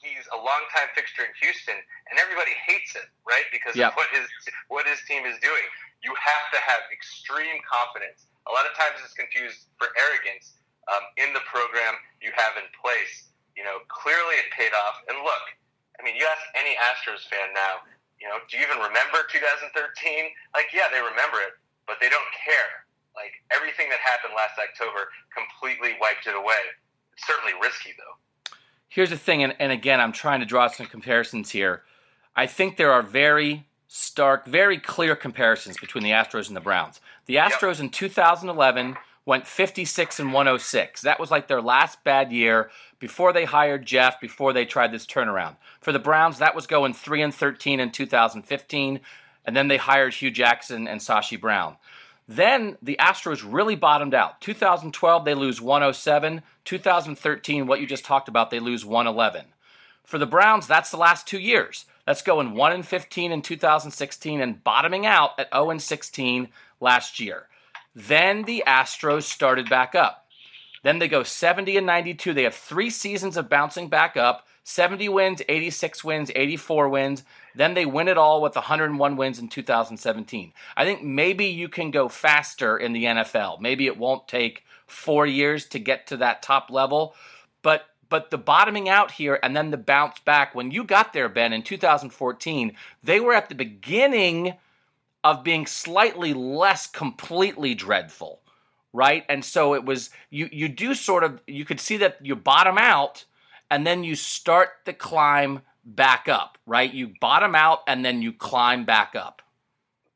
he's 0.00 0.24
a 0.32 0.38
longtime 0.40 0.90
fixture 0.96 1.28
in 1.28 1.32
Houston, 1.44 1.76
and 2.08 2.16
everybody 2.16 2.56
hates 2.64 2.96
him, 2.96 3.04
right? 3.28 3.44
Because 3.52 3.76
yep. 3.76 3.92
of 3.92 4.00
what 4.00 4.08
his 4.10 4.26
what 4.72 4.88
his 4.88 5.00
team 5.04 5.28
is 5.28 5.36
doing. 5.44 5.64
You 6.00 6.16
have 6.16 6.46
to 6.56 6.58
have 6.64 6.88
extreme 6.88 7.60
confidence. 7.68 8.24
A 8.48 8.52
lot 8.52 8.64
of 8.64 8.72
times 8.72 8.96
it's 9.04 9.12
confused 9.12 9.68
for 9.76 9.92
arrogance 9.92 10.56
um, 10.88 11.04
in 11.20 11.36
the 11.36 11.44
program 11.44 12.00
you 12.24 12.32
have 12.32 12.56
in 12.56 12.64
place. 12.72 13.28
You 13.52 13.68
know, 13.68 13.84
clearly 13.92 14.40
it 14.40 14.48
paid 14.56 14.72
off. 14.72 15.04
And 15.12 15.20
look, 15.20 15.44
I 15.96 16.00
mean, 16.00 16.16
you 16.16 16.24
ask 16.24 16.40
any 16.56 16.72
Astros 16.80 17.28
fan 17.28 17.52
now, 17.52 17.84
you 18.16 18.24
know, 18.24 18.40
do 18.48 18.56
you 18.56 18.64
even 18.64 18.80
remember 18.80 19.28
2013? 19.28 19.68
Like, 20.56 20.72
yeah, 20.72 20.88
they 20.88 21.04
remember 21.04 21.44
it, 21.44 21.60
but 21.84 22.00
they 22.00 22.08
don't 22.08 22.32
care. 22.32 22.88
Like 23.12 23.36
everything 23.52 23.92
that 23.92 24.00
happened 24.00 24.32
last 24.32 24.56
October 24.56 25.12
completely 25.36 26.00
wiped 26.00 26.24
it 26.24 26.32
away. 26.32 26.64
It's 27.12 27.28
certainly 27.28 27.52
risky 27.60 27.92
though 28.00 28.16
here's 28.90 29.08
the 29.08 29.16
thing, 29.16 29.42
and, 29.42 29.54
and 29.58 29.72
again, 29.72 30.00
I'm 30.00 30.12
trying 30.12 30.40
to 30.40 30.46
draw 30.46 30.66
some 30.66 30.86
comparisons 30.86 31.50
here. 31.50 31.82
I 32.36 32.46
think 32.46 32.76
there 32.76 32.92
are 32.92 33.02
very 33.02 33.66
stark, 33.88 34.46
very 34.46 34.76
clear 34.78 35.16
comparisons 35.16 35.78
between 35.78 36.04
the 36.04 36.10
Astros 36.10 36.48
and 36.48 36.56
the 36.56 36.60
Browns. 36.60 37.00
The 37.24 37.36
Astros 37.36 37.76
yep. 37.76 37.80
in 37.80 37.88
2011 37.90 38.96
went 39.24 39.46
56 39.46 40.20
and 40.20 40.32
106. 40.32 41.02
That 41.02 41.20
was 41.20 41.30
like 41.30 41.48
their 41.48 41.62
last 41.62 42.02
bad 42.04 42.32
year 42.32 42.70
before 42.98 43.32
they 43.32 43.44
hired 43.44 43.86
Jeff, 43.86 44.20
before 44.20 44.52
they 44.52 44.64
tried 44.64 44.92
this 44.92 45.06
turnaround. 45.06 45.56
For 45.80 45.92
the 45.92 45.98
Browns, 45.98 46.38
that 46.38 46.54
was 46.54 46.66
going 46.66 46.92
3 46.92 47.22
and 47.22 47.34
13 47.34 47.80
in 47.80 47.90
2015, 47.90 49.00
and 49.44 49.56
then 49.56 49.68
they 49.68 49.76
hired 49.76 50.14
Hue 50.14 50.30
Jackson 50.30 50.86
and 50.86 51.00
Sashi 51.00 51.40
Brown. 51.40 51.76
Then 52.30 52.76
the 52.80 52.96
Astros 53.00 53.44
really 53.44 53.74
bottomed 53.74 54.14
out. 54.14 54.40
2012, 54.40 55.24
they 55.24 55.34
lose 55.34 55.60
107. 55.60 56.42
2013, 56.64 57.66
what 57.66 57.80
you 57.80 57.88
just 57.88 58.04
talked 58.04 58.28
about, 58.28 58.50
they 58.50 58.60
lose 58.60 58.84
111. 58.84 59.46
For 60.04 60.16
the 60.16 60.26
Browns, 60.26 60.68
that's 60.68 60.92
the 60.92 60.96
last 60.96 61.26
two 61.26 61.40
years. 61.40 61.86
Let's 62.06 62.22
go 62.22 62.38
in 62.40 62.54
1 62.54 62.72
and 62.72 62.86
15 62.86 63.32
in 63.32 63.42
2016 63.42 64.40
and 64.40 64.62
bottoming 64.62 65.06
out 65.06 65.40
at 65.40 65.52
0 65.52 65.70
and 65.70 65.82
16 65.82 66.48
last 66.78 67.18
year. 67.18 67.48
Then 67.96 68.44
the 68.44 68.62
Astros 68.64 69.24
started 69.24 69.68
back 69.68 69.96
up. 69.96 70.28
Then 70.84 71.00
they 71.00 71.08
go 71.08 71.24
70 71.24 71.78
and 71.78 71.86
92. 71.86 72.32
They 72.32 72.44
have 72.44 72.54
three 72.54 72.90
seasons 72.90 73.36
of 73.36 73.48
bouncing 73.48 73.88
back 73.88 74.16
up 74.16 74.46
70 74.64 75.08
wins, 75.08 75.42
86 75.48 76.04
wins, 76.04 76.30
84 76.34 76.88
wins. 76.88 77.24
Then 77.54 77.74
they 77.74 77.86
win 77.86 78.08
it 78.08 78.18
all 78.18 78.42
with 78.42 78.54
101 78.54 79.16
wins 79.16 79.38
in 79.38 79.48
2017. 79.48 80.52
I 80.76 80.84
think 80.84 81.02
maybe 81.02 81.46
you 81.46 81.68
can 81.68 81.90
go 81.90 82.08
faster 82.08 82.76
in 82.76 82.92
the 82.92 83.04
NFL. 83.04 83.60
Maybe 83.60 83.86
it 83.86 83.98
won't 83.98 84.28
take 84.28 84.64
four 84.86 85.26
years 85.26 85.66
to 85.66 85.78
get 85.78 86.06
to 86.08 86.18
that 86.18 86.42
top 86.42 86.70
level, 86.70 87.14
but 87.62 87.86
but 88.10 88.30
the 88.30 88.38
bottoming 88.38 88.88
out 88.88 89.12
here 89.12 89.38
and 89.42 89.56
then 89.56 89.70
the 89.70 89.76
bounce 89.78 90.18
back 90.20 90.54
when 90.54 90.70
you 90.70 90.84
got 90.84 91.12
there 91.12 91.28
ben 91.28 91.52
in 91.52 91.62
2014 91.62 92.76
they 93.02 93.20
were 93.20 93.32
at 93.32 93.48
the 93.48 93.54
beginning 93.54 94.54
of 95.22 95.44
being 95.44 95.64
slightly 95.64 96.34
less 96.34 96.88
completely 96.88 97.74
dreadful 97.74 98.40
right 98.92 99.24
and 99.28 99.44
so 99.44 99.74
it 99.74 99.84
was 99.84 100.10
you 100.28 100.48
you 100.52 100.68
do 100.68 100.92
sort 100.92 101.24
of 101.24 101.40
you 101.46 101.64
could 101.64 101.80
see 101.80 101.96
that 101.96 102.16
you 102.20 102.34
bottom 102.34 102.76
out 102.76 103.24
and 103.70 103.86
then 103.86 104.04
you 104.04 104.14
start 104.14 104.82
the 104.84 104.92
climb 104.92 105.62
back 105.84 106.28
up, 106.28 106.58
right? 106.66 106.92
You 106.92 107.14
bottom 107.20 107.54
out 107.54 107.80
and 107.86 108.04
then 108.04 108.20
you 108.22 108.32
climb 108.32 108.84
back 108.84 109.14
up. 109.14 109.42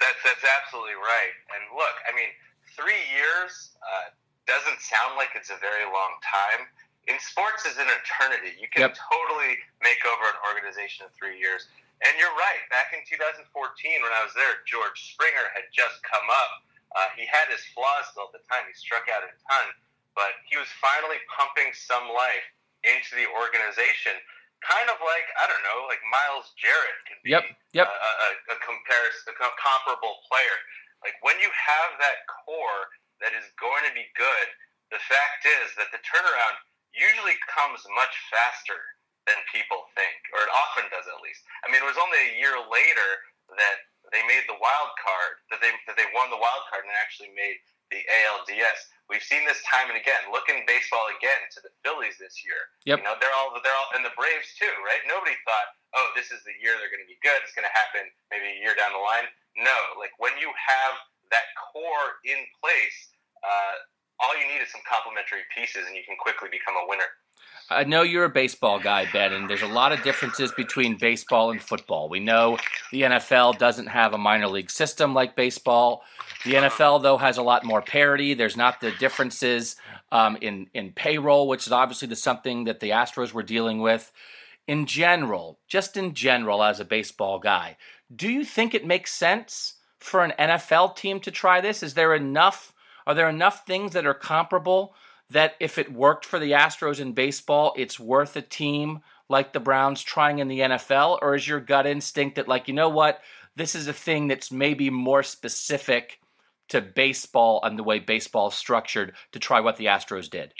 That's 0.00 0.18
that's 0.24 0.44
absolutely 0.44 0.98
right. 0.98 1.34
And 1.54 1.62
look, 1.72 1.96
I 2.04 2.12
mean, 2.12 2.28
three 2.76 3.00
years 3.14 3.72
uh, 3.80 4.12
doesn't 4.44 4.82
sound 4.82 5.16
like 5.16 5.32
it's 5.32 5.48
a 5.48 5.58
very 5.62 5.86
long 5.86 6.18
time. 6.20 6.66
In 7.04 7.20
sports, 7.20 7.68
is 7.68 7.76
an 7.76 7.88
eternity. 7.88 8.56
You 8.56 8.64
can 8.72 8.88
yep. 8.88 8.96
totally 8.96 9.60
make 9.84 10.00
over 10.08 10.24
an 10.24 10.40
organization 10.48 11.04
in 11.04 11.12
three 11.12 11.36
years. 11.36 11.68
And 12.00 12.12
you're 12.16 12.32
right. 12.32 12.64
Back 12.72 12.96
in 12.96 13.04
2014, 13.04 13.44
when 14.00 14.12
I 14.12 14.24
was 14.24 14.32
there, 14.32 14.64
George 14.64 15.12
Springer 15.12 15.52
had 15.52 15.68
just 15.68 16.00
come 16.00 16.24
up. 16.32 16.64
Uh, 16.96 17.12
he 17.12 17.28
had 17.28 17.52
his 17.52 17.60
flaws 17.76 18.08
still 18.08 18.32
at 18.32 18.34
the 18.34 18.44
time. 18.48 18.64
He 18.64 18.72
struck 18.72 19.04
out 19.12 19.20
a 19.20 19.30
ton, 19.36 19.66
but 20.16 20.32
he 20.48 20.56
was 20.56 20.68
finally 20.80 21.20
pumping 21.28 21.76
some 21.76 22.08
life 22.08 22.48
into 22.84 23.16
the 23.16 23.26
organization 23.32 24.16
kind 24.64 24.88
of 24.88 24.96
like 25.04 25.28
I 25.36 25.44
don't 25.44 25.60
know, 25.60 25.84
like 25.88 26.00
Myles 26.08 26.52
Garrett 26.56 27.00
can 27.04 27.20
be 27.20 27.36
yep, 27.36 27.44
yep. 27.76 27.88
Uh, 27.88 27.92
a, 27.92 28.10
a, 28.10 28.30
a 28.56 28.58
comparison, 28.64 29.36
a 29.36 29.36
comparable 29.60 30.24
player. 30.28 30.56
Like 31.04 31.20
when 31.20 31.36
you 31.38 31.52
have 31.52 32.00
that 32.00 32.24
core 32.24 32.88
that 33.20 33.36
is 33.36 33.44
going 33.60 33.84
to 33.84 33.92
be 33.92 34.08
good, 34.16 34.48
the 34.88 35.00
fact 35.04 35.44
is 35.44 35.76
that 35.76 35.92
the 35.92 36.00
turnaround 36.00 36.56
usually 36.96 37.36
comes 37.50 37.84
much 37.92 38.14
faster 38.32 38.80
than 39.28 39.36
people 39.52 39.88
think, 39.96 40.16
or 40.36 40.44
it 40.44 40.52
often 40.52 40.88
does 40.92 41.08
at 41.08 41.20
least. 41.24 41.44
I 41.64 41.72
mean, 41.72 41.80
it 41.80 41.88
was 41.88 42.00
only 42.00 42.20
a 42.20 42.36
year 42.40 42.56
later 42.68 43.10
that 43.56 43.78
they 44.12 44.20
made 44.28 44.44
the 44.48 44.60
wild 44.60 44.92
card, 45.00 45.40
that 45.52 45.60
they 45.60 45.72
that 45.88 45.96
they 45.96 46.08
won 46.16 46.32
the 46.32 46.40
wild 46.40 46.64
card 46.72 46.88
and 46.88 46.92
actually 46.96 47.32
made 47.36 47.60
the 47.92 48.00
ALDS. 48.04 48.80
We've 49.12 49.24
seen 49.24 49.44
this 49.44 49.60
time 49.68 49.92
and 49.92 50.00
again. 50.00 50.32
Look 50.32 50.48
in 50.48 50.64
baseball 50.64 51.12
again 51.12 51.44
to 51.52 51.60
the 51.60 51.72
Phillies 51.84 52.16
this 52.16 52.40
year. 52.40 52.72
Yep. 52.88 53.02
You 53.02 53.04
know, 53.04 53.16
they're 53.20 53.34
all 53.36 53.52
they're 53.60 53.76
all 53.76 53.92
and 53.92 54.00
the 54.00 54.16
Braves 54.16 54.56
too, 54.56 54.70
right? 54.80 55.04
Nobody 55.04 55.36
thought, 55.44 55.68
oh, 55.92 56.08
this 56.16 56.32
is 56.32 56.40
the 56.48 56.56
year 56.56 56.80
they're 56.80 56.92
going 56.92 57.04
to 57.04 57.10
be 57.10 57.20
good. 57.20 57.36
It's 57.44 57.52
going 57.52 57.68
to 57.68 57.76
happen 57.76 58.08
maybe 58.32 58.56
a 58.56 58.58
year 58.64 58.72
down 58.72 58.96
the 58.96 59.04
line. 59.04 59.28
No, 59.60 59.76
like 60.00 60.16
when 60.16 60.32
you 60.40 60.48
have 60.56 60.94
that 61.28 61.52
core 61.56 62.20
in 62.24 62.40
place, 62.58 62.98
uh, 63.44 63.74
all 64.24 64.32
you 64.38 64.46
need 64.48 64.62
is 64.64 64.70
some 64.72 64.82
complementary 64.88 65.44
pieces, 65.52 65.84
and 65.84 65.92
you 65.92 66.06
can 66.06 66.16
quickly 66.16 66.48
become 66.48 66.78
a 66.78 66.86
winner. 66.88 67.08
I 67.70 67.84
know 67.84 68.02
you're 68.02 68.24
a 68.24 68.30
baseball 68.30 68.78
guy, 68.78 69.08
Ben, 69.10 69.32
and 69.32 69.48
there's 69.48 69.62
a 69.62 69.66
lot 69.66 69.92
of 69.92 70.02
differences 70.02 70.52
between 70.52 70.98
baseball 70.98 71.50
and 71.50 71.62
football. 71.62 72.10
We 72.10 72.20
know 72.20 72.58
the 72.92 73.02
NFL 73.02 73.58
doesn't 73.58 73.86
have 73.86 74.12
a 74.12 74.18
minor 74.18 74.48
league 74.48 74.70
system 74.70 75.14
like 75.14 75.34
baseball. 75.34 76.02
The 76.44 76.54
NFL, 76.54 77.02
though, 77.02 77.16
has 77.16 77.38
a 77.38 77.42
lot 77.42 77.64
more 77.64 77.80
parity. 77.80 78.34
There's 78.34 78.56
not 78.56 78.80
the 78.80 78.90
differences 78.92 79.76
um, 80.12 80.36
in 80.42 80.68
in 80.74 80.92
payroll, 80.92 81.48
which 81.48 81.66
is 81.66 81.72
obviously 81.72 82.08
the 82.08 82.16
something 82.16 82.64
that 82.64 82.80
the 82.80 82.90
Astros 82.90 83.32
were 83.32 83.42
dealing 83.42 83.80
with. 83.80 84.12
In 84.66 84.84
general, 84.86 85.58
just 85.66 85.96
in 85.96 86.12
general, 86.14 86.62
as 86.62 86.80
a 86.80 86.84
baseball 86.84 87.38
guy, 87.38 87.76
do 88.14 88.30
you 88.30 88.44
think 88.44 88.74
it 88.74 88.86
makes 88.86 89.12
sense 89.12 89.74
for 89.98 90.22
an 90.22 90.34
NFL 90.38 90.96
team 90.96 91.18
to 91.20 91.30
try 91.30 91.62
this? 91.62 91.82
Is 91.82 91.94
there 91.94 92.14
enough? 92.14 92.74
Are 93.06 93.14
there 93.14 93.28
enough 93.28 93.66
things 93.66 93.92
that 93.92 94.06
are 94.06 94.14
comparable 94.14 94.94
that 95.30 95.54
if 95.60 95.78
it 95.78 95.92
worked 95.92 96.24
for 96.24 96.38
the 96.38 96.52
Astros 96.52 97.00
in 97.00 97.12
baseball, 97.12 97.72
it's 97.76 97.98
worth 97.98 98.36
a 98.36 98.42
team 98.42 99.00
like 99.28 99.52
the 99.52 99.60
Browns 99.60 100.02
trying 100.02 100.38
in 100.38 100.48
the 100.48 100.60
NFL? 100.60 101.18
Or 101.22 101.34
is 101.34 101.48
your 101.48 101.60
gut 101.60 101.86
instinct 101.86 102.36
that, 102.36 102.48
like, 102.48 102.68
you 102.68 102.74
know 102.74 102.88
what, 102.88 103.20
this 103.56 103.74
is 103.74 103.88
a 103.88 103.92
thing 103.92 104.28
that's 104.28 104.52
maybe 104.52 104.90
more 104.90 105.22
specific 105.22 106.20
to 106.68 106.80
baseball 106.80 107.60
and 107.62 107.78
the 107.78 107.84
way 107.84 107.98
baseball 107.98 108.48
is 108.48 108.54
structured 108.54 109.12
to 109.32 109.38
try 109.38 109.60
what 109.60 109.76
the 109.76 109.86
Astros 109.86 110.28
did? 110.30 110.52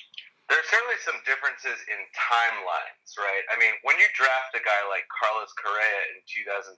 There's 0.48 0.68
certainly 0.68 1.00
some 1.00 1.16
differences 1.24 1.80
in 1.88 2.00
timelines, 2.12 3.10
right? 3.16 3.44
I 3.48 3.56
mean, 3.56 3.72
when 3.82 3.96
you 3.96 4.04
draft 4.12 4.52
a 4.52 4.60
guy 4.60 4.80
like 4.92 5.08
Carlos 5.08 5.48
Correa 5.56 6.00
in 6.12 6.20
2012, 6.28 6.76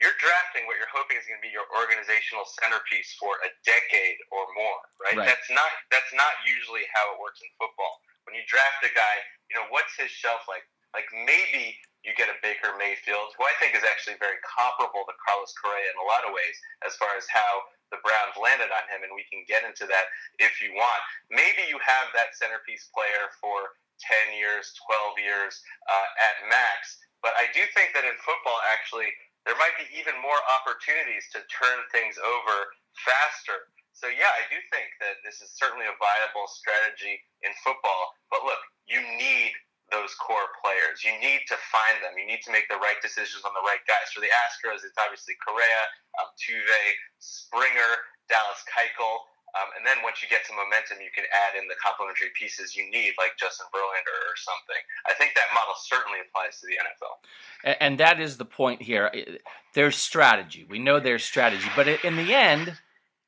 you're 0.00 0.16
drafting 0.16 0.64
what 0.64 0.80
you're 0.80 0.90
hoping 0.90 1.20
is 1.20 1.28
going 1.28 1.36
to 1.36 1.44
be 1.44 1.52
your 1.52 1.68
organizational 1.76 2.48
centerpiece 2.48 3.12
for 3.20 3.36
a 3.44 3.50
decade 3.68 4.18
or 4.32 4.48
more, 4.56 4.80
right? 4.96 5.16
right? 5.16 5.28
That's 5.28 5.48
not 5.52 5.70
that's 5.92 6.12
not 6.16 6.40
usually 6.42 6.88
how 6.96 7.12
it 7.12 7.20
works 7.20 7.44
in 7.44 7.48
football. 7.60 8.00
When 8.24 8.32
you 8.32 8.44
draft 8.48 8.80
a 8.80 8.92
guy, 8.96 9.16
you 9.52 9.60
know 9.60 9.68
what's 9.68 9.92
his 10.00 10.08
shelf 10.08 10.48
like? 10.48 10.64
Like 10.96 11.06
maybe 11.12 11.76
you 12.02 12.16
get 12.16 12.32
a 12.32 12.36
Baker 12.40 12.72
Mayfield, 12.80 13.36
who 13.36 13.44
I 13.44 13.52
think 13.60 13.76
is 13.76 13.84
actually 13.84 14.16
very 14.16 14.40
comparable 14.40 15.04
to 15.04 15.14
Carlos 15.20 15.52
Correa 15.52 15.92
in 15.92 15.98
a 16.00 16.08
lot 16.08 16.24
of 16.24 16.32
ways, 16.32 16.56
as 16.80 16.96
far 16.96 17.12
as 17.12 17.28
how 17.28 17.60
the 17.92 18.00
Browns 18.00 18.40
landed 18.40 18.72
on 18.72 18.84
him, 18.88 19.04
and 19.04 19.12
we 19.12 19.28
can 19.28 19.44
get 19.44 19.68
into 19.68 19.84
that 19.84 20.08
if 20.40 20.64
you 20.64 20.72
want. 20.72 21.02
Maybe 21.28 21.68
you 21.68 21.76
have 21.84 22.08
that 22.16 22.32
centerpiece 22.38 22.88
player 22.96 23.28
for 23.36 23.76
10 24.00 24.32
years, 24.32 24.72
12 24.88 25.20
years 25.20 25.60
uh, 25.90 26.08
at 26.24 26.48
max. 26.48 26.96
But 27.20 27.36
I 27.36 27.52
do 27.52 27.60
think 27.76 27.92
that 27.92 28.08
in 28.08 28.16
football, 28.24 28.56
actually, 28.64 29.12
there 29.48 29.56
might 29.56 29.76
be 29.80 29.88
even 29.96 30.16
more 30.20 30.38
opportunities 30.60 31.28
to 31.32 31.40
turn 31.48 31.80
things 31.90 32.20
over 32.20 32.56
faster. 33.00 33.72
So, 33.96 34.08
yeah, 34.08 34.32
I 34.32 34.44
do 34.48 34.56
think 34.72 34.96
that 35.00 35.20
this 35.24 35.40
is 35.44 35.52
certainly 35.56 35.88
a 35.88 35.96
viable 36.00 36.48
strategy 36.48 37.20
in 37.44 37.52
football. 37.60 38.16
But 38.32 38.44
look, 38.44 38.60
you 38.88 39.00
need 39.00 39.52
those 39.90 40.14
core 40.22 40.48
players. 40.62 41.02
You 41.02 41.18
need 41.18 41.44
to 41.50 41.58
find 41.68 41.98
them. 42.00 42.14
You 42.14 42.24
need 42.24 42.46
to 42.46 42.54
make 42.54 42.70
the 42.70 42.78
right 42.78 42.98
decisions 43.02 43.42
on 43.42 43.52
the 43.52 43.66
right 43.66 43.82
guys. 43.90 44.14
For 44.14 44.22
the 44.22 44.30
Astros, 44.46 44.86
it's 44.86 44.96
obviously 44.96 45.34
Correa, 45.42 45.82
Tuve, 46.38 46.82
Springer, 47.18 47.92
Dallas 48.30 48.62
Keuchel. 48.70 49.26
Um, 49.58 49.68
and 49.76 49.86
then 49.86 49.98
once 50.02 50.22
you 50.22 50.28
get 50.28 50.46
some 50.46 50.56
momentum, 50.56 50.98
you 51.02 51.10
can 51.14 51.24
add 51.30 51.58
in 51.60 51.66
the 51.66 51.74
complementary 51.82 52.30
pieces 52.38 52.76
you 52.76 52.90
need, 52.90 53.14
like 53.18 53.34
Justin 53.38 53.66
Verlander 53.74 54.18
or 54.30 54.36
something. 54.36 54.82
I 55.06 55.14
think 55.14 55.34
that 55.34 55.50
model 55.54 55.74
certainly 55.78 56.18
applies 56.22 56.60
to 56.60 56.66
the 56.66 56.78
NFL. 56.78 57.76
And 57.80 57.98
that 57.98 58.20
is 58.20 58.36
the 58.36 58.44
point 58.44 58.82
here. 58.82 59.10
There's 59.74 59.96
strategy. 59.96 60.66
We 60.68 60.78
know 60.78 61.00
there's 61.00 61.24
strategy, 61.24 61.68
but 61.74 61.88
in 61.88 62.16
the 62.16 62.34
end, 62.34 62.78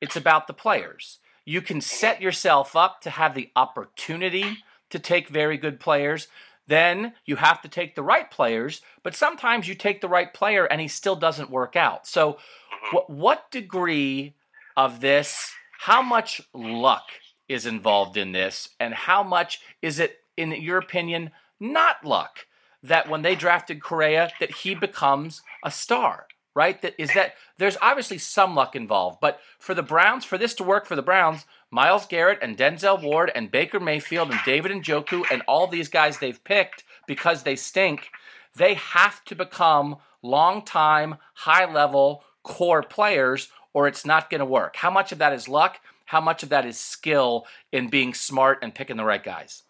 it's 0.01 0.17
about 0.17 0.47
the 0.47 0.55
players. 0.55 1.19
You 1.45 1.61
can 1.61 1.81
set 1.81 2.23
yourself 2.23 2.77
up 2.77 3.01
to 3.03 3.11
have 3.11 3.35
the 3.35 3.51
opportunity 3.57 4.59
to 4.91 4.99
take 4.99 5.29
very 5.29 5.57
good 5.57 5.81
players. 5.81 6.29
Then 6.67 7.15
you 7.25 7.37
have 7.37 7.61
to 7.63 7.69
take 7.69 7.95
the 7.95 8.03
right 8.03 8.31
players, 8.31 8.83
but 9.03 9.17
sometimes 9.17 9.67
you 9.67 9.75
take 9.75 10.01
the 10.01 10.09
right 10.09 10.33
player 10.33 10.65
and 10.65 10.81
he 10.81 10.89
still 10.89 11.17
doesn't 11.17 11.51
work 11.51 11.75
out. 11.75 12.07
So, 12.07 12.35
mm-hmm. 12.35 12.97
what, 12.97 13.11
what 13.11 13.51
degree 13.51 14.35
of 14.77 15.01
this, 15.01 15.53
how 15.87 16.01
much 16.01 16.41
luck 16.55 17.09
is 17.49 17.67
involved 17.67 18.17
in 18.17 18.31
this, 18.31 18.69
and 18.79 18.95
how 18.95 19.25
much 19.25 19.61
is 19.83 19.99
it, 19.99 20.19
in 20.37 20.53
your 20.53 20.79
opinion, 20.79 21.33
not 21.59 22.05
luck? 22.05 22.47
That 22.85 23.09
when 23.09 23.23
they 23.23 23.35
drafted 23.35 23.83
Correa, 23.83 24.31
that 24.39 24.53
he 24.53 24.77
becomes 24.77 25.43
a 25.65 25.73
star 25.73 26.27
right? 26.55 26.83
That 26.83 26.95
is 26.99 27.15
that 27.15 27.33
there's 27.57 27.79
obviously 27.81 28.19
some 28.19 28.55
luck 28.55 28.77
involved, 28.77 29.21
but 29.23 29.41
for 29.59 29.75
the 29.75 29.83
Browns, 29.83 30.27
for 30.27 30.37
this 30.37 30.53
to 30.57 30.63
work 30.63 30.85
for 30.85 30.95
the 30.97 31.01
Browns, 31.01 31.47
Myles 31.71 32.05
Garrett 32.05 32.41
and 32.43 32.59
Denzel 32.59 33.03
Ward 33.03 33.33
and 33.35 33.51
Baker 33.51 33.81
Mayfield 33.81 34.31
and 34.31 34.41
David 34.45 34.71
Njoku 34.71 35.25
and 35.31 35.41
all 35.49 35.67
these 35.67 35.89
guys 35.89 36.19
they've 36.19 36.45
picked 36.45 36.85
because 37.07 37.43
they 37.43 37.57
stink, 37.57 38.11
they 38.55 38.75
have 38.75 39.25
to 39.25 39.35
become 39.35 39.97
long 40.21 40.63
time, 40.63 41.17
high 41.33 41.73
level 41.73 42.23
core 42.43 42.83
players 42.83 43.49
or 43.75 43.89
it's 43.89 44.05
not 44.05 44.31
going 44.31 44.41
to 44.41 44.49
work. 44.49 44.77
How 44.77 44.91
much 44.91 45.13
of 45.13 45.19
that 45.19 45.33
is 45.33 45.49
luck? 45.49 45.81
How 46.05 46.21
much 46.21 46.43
of 46.43 46.51
that 46.51 46.67
is 46.67 46.79
skill 46.79 47.47
in 47.73 47.89
being 47.89 48.13
smart 48.13 48.61
and 48.61 48.75
picking 48.75 48.97
the 48.97 49.05
right 49.05 49.23
guys? 49.23 49.63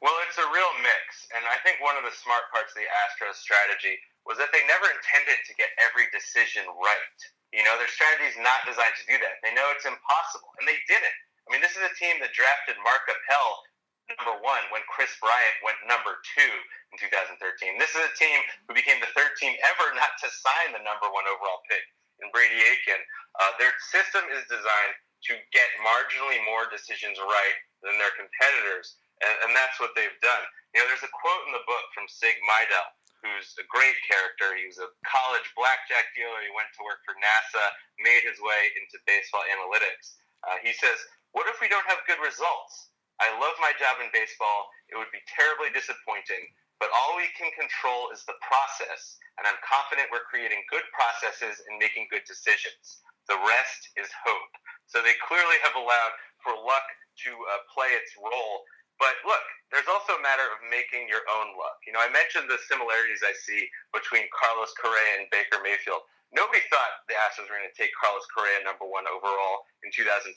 Well, 0.00 0.16
it's 0.24 0.40
a 0.40 0.48
real 0.48 0.72
mix. 0.80 1.28
And 1.36 1.44
I 1.44 1.60
think 1.60 1.78
one 1.84 2.00
of 2.00 2.08
the 2.08 2.14
smart 2.16 2.48
parts 2.50 2.72
of 2.72 2.80
the 2.80 2.88
Astros 3.04 3.36
strategy 3.36 4.00
was 4.24 4.40
that 4.40 4.48
they 4.52 4.64
never 4.64 4.88
intended 4.88 5.40
to 5.44 5.52
get 5.60 5.68
every 5.76 6.08
decision 6.08 6.64
right. 6.80 7.18
You 7.52 7.66
know, 7.66 7.76
their 7.76 7.90
strategy 7.90 8.32
is 8.32 8.38
not 8.40 8.64
designed 8.64 8.96
to 8.96 9.06
do 9.10 9.18
that. 9.20 9.42
They 9.44 9.52
know 9.52 9.68
it's 9.74 9.84
impossible, 9.84 10.54
and 10.56 10.64
they 10.64 10.78
didn't. 10.88 11.18
I 11.44 11.52
mean, 11.52 11.60
this 11.60 11.74
is 11.74 11.82
a 11.82 11.92
team 11.98 12.22
that 12.22 12.32
drafted 12.32 12.78
Mark 12.80 13.04
Appel 13.10 13.48
number 14.18 14.38
one 14.42 14.62
when 14.74 14.82
Kris 14.90 15.10
Bryant 15.22 15.58
went 15.62 15.78
number 15.86 16.18
two 16.34 16.52
in 16.90 16.96
2013. 16.98 17.38
This 17.78 17.94
is 17.94 18.02
a 18.02 18.14
team 18.18 18.38
who 18.66 18.74
became 18.74 18.98
the 18.98 19.10
third 19.14 19.34
team 19.38 19.54
ever 19.62 19.94
not 19.94 20.14
to 20.22 20.28
sign 20.30 20.74
the 20.74 20.82
number 20.82 21.10
one 21.10 21.26
overall 21.30 21.62
pick 21.70 21.82
in 22.22 22.30
Brady 22.34 22.58
Aiken. 22.58 23.00
Uh, 23.38 23.52
their 23.62 23.72
system 23.92 24.26
is 24.34 24.42
designed 24.50 24.96
to 25.30 25.36
get 25.52 25.68
marginally 25.84 26.40
more 26.48 26.66
decisions 26.72 27.20
right 27.20 27.58
than 27.84 28.00
their 28.00 28.12
competitors, 28.16 28.98
and, 29.20 29.34
and 29.46 29.50
that's 29.52 29.78
what 29.78 29.92
they've 29.94 30.18
done. 30.24 30.44
You 30.74 30.80
know, 30.82 30.86
there's 30.88 31.04
a 31.04 31.12
quote 31.12 31.44
in 31.46 31.52
the 31.52 31.66
book 31.68 31.86
from 31.92 32.08
Sig 32.08 32.36
Mejdal 32.48 32.88
who's 33.20 33.52
a 33.60 33.66
great 33.68 33.96
character. 34.08 34.56
He 34.56 34.64
was 34.68 34.80
a 34.80 34.88
college 35.04 35.44
blackjack 35.56 36.12
dealer. 36.16 36.40
He 36.40 36.52
went 36.52 36.72
to 36.76 36.84
work 36.84 37.04
for 37.04 37.12
NASA, 37.20 37.64
made 38.00 38.24
his 38.24 38.40
way 38.40 38.72
into 38.80 38.96
baseball 39.04 39.44
analytics. 39.48 40.20
Uh, 40.44 40.56
he 40.64 40.72
says, 40.72 40.96
What 41.36 41.48
if 41.52 41.60
we 41.60 41.68
don't 41.68 41.86
have 41.88 42.00
good 42.08 42.20
results? 42.20 42.92
I 43.20 43.28
love 43.36 43.52
my 43.60 43.76
job 43.76 44.00
in 44.00 44.08
baseball. 44.16 44.72
It 44.88 44.96
would 44.96 45.12
be 45.12 45.20
terribly 45.28 45.68
disappointing, 45.76 46.40
but 46.80 46.88
all 46.96 47.20
we 47.20 47.28
can 47.36 47.52
control 47.52 48.08
is 48.08 48.24
the 48.24 48.40
process, 48.40 49.20
and 49.36 49.44
I'm 49.44 49.60
confident 49.60 50.08
we're 50.08 50.24
creating 50.24 50.64
good 50.72 50.84
processes 50.96 51.60
and 51.68 51.76
making 51.76 52.08
good 52.08 52.24
decisions. 52.24 53.04
The 53.30 53.38
rest 53.38 53.94
is 53.94 54.10
hope. 54.26 54.52
So 54.90 54.98
they 55.00 55.14
clearly 55.22 55.56
have 55.62 55.78
allowed 55.78 56.14
for 56.42 56.52
luck 56.58 56.84
to 57.24 57.30
uh, 57.30 57.62
play 57.70 57.94
its 57.94 58.12
role 58.18 58.66
but 59.00 59.16
look, 59.24 59.40
there's 59.72 59.88
also 59.88 60.20
a 60.20 60.22
matter 60.22 60.44
of 60.44 60.60
making 60.68 61.08
your 61.08 61.24
own 61.32 61.56
luck. 61.56 61.80
You 61.88 61.96
know, 61.96 62.04
I 62.04 62.12
mentioned 62.12 62.52
the 62.52 62.60
similarities 62.68 63.24
I 63.24 63.32
see 63.32 63.64
between 63.96 64.28
Carlos 64.28 64.76
Correa 64.76 65.16
and 65.16 65.32
Baker 65.32 65.56
Mayfield. 65.64 66.04
Nobody 66.36 66.60
thought 66.68 67.08
the 67.08 67.16
Astros 67.16 67.48
were 67.48 67.58
going 67.58 67.66
to 67.66 67.74
take 67.74 67.90
Carlos 67.96 68.28
Correa 68.30 68.60
number 68.62 68.84
one 68.84 69.08
overall 69.08 69.66
in 69.82 69.90
2012. 69.90 70.30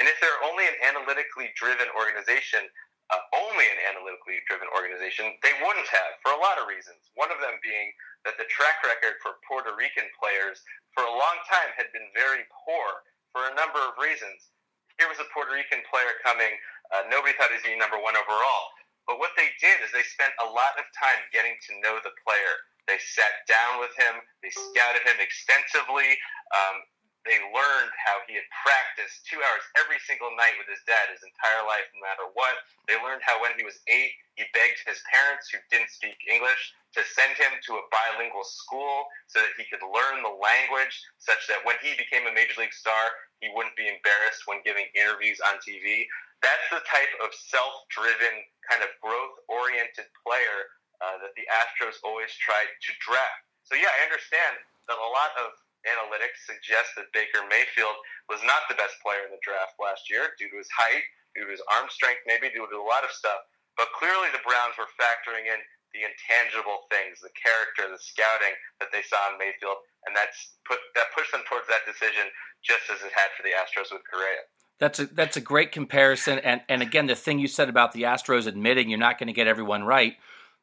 And 0.00 0.08
if 0.10 0.16
they're 0.18 0.42
only 0.42 0.64
an 0.66 0.80
analytically 0.80 1.54
driven 1.54 1.86
organization, 1.94 2.66
uh, 3.12 3.20
only 3.36 3.66
an 3.68 3.80
analytically 3.92 4.40
driven 4.48 4.70
organization, 4.72 5.34
they 5.44 5.52
wouldn't 5.60 5.90
have 5.90 6.16
for 6.24 6.32
a 6.32 6.40
lot 6.40 6.56
of 6.56 6.70
reasons. 6.70 7.00
One 7.18 7.28
of 7.28 7.42
them 7.42 7.60
being 7.60 7.92
that 8.24 8.40
the 8.40 8.48
track 8.48 8.80
record 8.84 9.20
for 9.20 9.42
Puerto 9.44 9.76
Rican 9.76 10.08
players 10.16 10.64
for 10.96 11.04
a 11.04 11.12
long 11.12 11.36
time 11.44 11.74
had 11.76 11.92
been 11.92 12.08
very 12.16 12.48
poor 12.64 13.04
for 13.34 13.50
a 13.50 13.56
number 13.58 13.82
of 13.82 13.98
reasons. 14.00 14.52
Here 14.96 15.10
was 15.10 15.18
a 15.18 15.28
Puerto 15.34 15.52
Rican 15.52 15.82
player 15.90 16.16
coming 16.22 16.54
uh, 16.92 17.08
nobody 17.08 17.32
thought 17.34 17.48
he 17.48 17.56
was 17.56 17.64
be 17.64 17.74
number 17.78 17.96
one 17.96 18.14
overall. 18.18 18.64
But 19.08 19.20
what 19.20 19.32
they 19.36 19.52
did 19.60 19.80
is 19.84 19.92
they 19.92 20.04
spent 20.04 20.32
a 20.40 20.48
lot 20.48 20.76
of 20.80 20.84
time 20.96 21.20
getting 21.32 21.56
to 21.68 21.70
know 21.80 22.00
the 22.00 22.12
player. 22.24 22.54
They 22.88 23.00
sat 23.00 23.44
down 23.48 23.80
with 23.80 23.92
him. 23.96 24.20
They 24.44 24.52
scouted 24.52 25.04
him 25.04 25.16
extensively. 25.20 26.16
Um, 26.52 26.76
they 27.24 27.40
learned 27.52 27.92
how 27.96 28.20
he 28.28 28.36
had 28.36 28.46
practiced 28.64 29.24
two 29.24 29.40
hours 29.40 29.64
every 29.80 29.98
single 30.04 30.30
night 30.36 30.56
with 30.60 30.68
his 30.68 30.84
dad 30.84 31.08
his 31.08 31.24
entire 31.24 31.64
life, 31.64 31.88
no 31.96 32.04
matter 32.04 32.28
what. 32.36 32.60
They 32.84 33.00
learned 33.00 33.24
how 33.24 33.40
when 33.40 33.56
he 33.56 33.64
was 33.64 33.80
eight, 33.88 34.12
he 34.36 34.44
begged 34.52 34.84
his 34.84 35.00
parents, 35.08 35.48
who 35.48 35.58
didn't 35.72 35.88
speak 35.92 36.20
English, 36.28 36.76
to 36.94 37.02
send 37.16 37.34
him 37.34 37.56
to 37.64 37.80
a 37.80 37.88
bilingual 37.90 38.44
school 38.44 39.08
so 39.26 39.40
that 39.40 39.56
he 39.56 39.64
could 39.66 39.82
learn 39.82 40.20
the 40.20 40.36
language, 40.36 40.94
such 41.18 41.48
that 41.48 41.64
when 41.64 41.80
he 41.80 41.96
became 41.96 42.28
a 42.28 42.34
major 42.36 42.60
league 42.60 42.76
star, 42.76 43.16
he 43.40 43.50
wouldn't 43.50 43.74
be 43.74 43.88
embarrassed 43.88 44.46
when 44.46 44.62
giving 44.62 44.86
interviews 44.94 45.40
on 45.42 45.58
TV 45.64 46.06
that's 46.44 46.68
the 46.68 46.84
type 46.84 47.08
of 47.24 47.32
self-driven, 47.32 48.44
kind 48.68 48.84
of 48.84 48.92
growth-oriented 49.00 50.04
player 50.20 50.58
uh, 51.00 51.16
that 51.24 51.32
the 51.40 51.48
Astros 51.48 51.96
always 52.04 52.28
tried 52.36 52.68
to 52.68 52.90
draft. 53.00 53.48
So 53.64 53.72
yeah, 53.80 53.88
I 53.88 54.04
understand 54.04 54.60
that 54.84 55.00
a 55.00 55.10
lot 55.16 55.32
of 55.40 55.56
analytics 55.84 56.44
suggest 56.44 56.96
that 56.96 57.12
Baker 57.12 57.44
Mayfield 57.46 57.96
was 58.28 58.40
not 58.44 58.64
the 58.68 58.76
best 58.76 58.96
player 59.04 59.24
in 59.28 59.32
the 59.32 59.42
draft 59.44 59.76
last 59.80 60.08
year 60.08 60.32
due 60.36 60.48
to 60.50 60.58
his 60.58 60.70
height, 60.72 61.04
due 61.36 61.44
to 61.44 61.52
his 61.52 61.64
arm 61.68 61.88
strength, 61.92 62.24
maybe 62.24 62.48
due 62.52 62.64
to 62.64 62.78
a 62.80 62.84
lot 62.84 63.04
of 63.04 63.12
stuff. 63.12 63.44
But 63.76 63.90
clearly, 63.98 64.30
the 64.30 64.44
Browns 64.46 64.78
were 64.78 64.90
factoring 64.94 65.50
in 65.50 65.58
the 65.94 66.02
intangible 66.02 66.90
things, 66.90 67.22
the 67.22 67.30
character, 67.38 67.86
the 67.86 67.98
scouting 67.98 68.54
that 68.82 68.90
they 68.90 69.02
saw 69.06 69.30
in 69.30 69.38
Mayfield, 69.38 69.78
and 70.06 70.14
that's 70.14 70.58
put 70.66 70.78
that 70.94 71.14
pushed 71.14 71.32
them 71.32 71.42
towards 71.48 71.66
that 71.70 71.86
decision, 71.86 72.26
just 72.62 72.90
as 72.90 73.00
it 73.02 73.14
had 73.14 73.30
for 73.38 73.42
the 73.46 73.54
Astros 73.54 73.94
with 73.94 74.02
Correa. 74.10 74.42
That's 74.78 74.98
a 74.98 75.06
that's 75.06 75.36
a 75.36 75.40
great 75.40 75.70
comparison, 75.70 76.38
and 76.40 76.60
and 76.68 76.82
again, 76.82 77.06
the 77.06 77.14
thing 77.14 77.38
you 77.38 77.46
said 77.46 77.68
about 77.68 77.92
the 77.92 78.02
Astros 78.02 78.46
admitting 78.46 78.90
you're 78.90 78.98
not 78.98 79.18
going 79.18 79.28
to 79.28 79.32
get 79.32 79.46
everyone 79.46 79.84
right. 79.84 80.14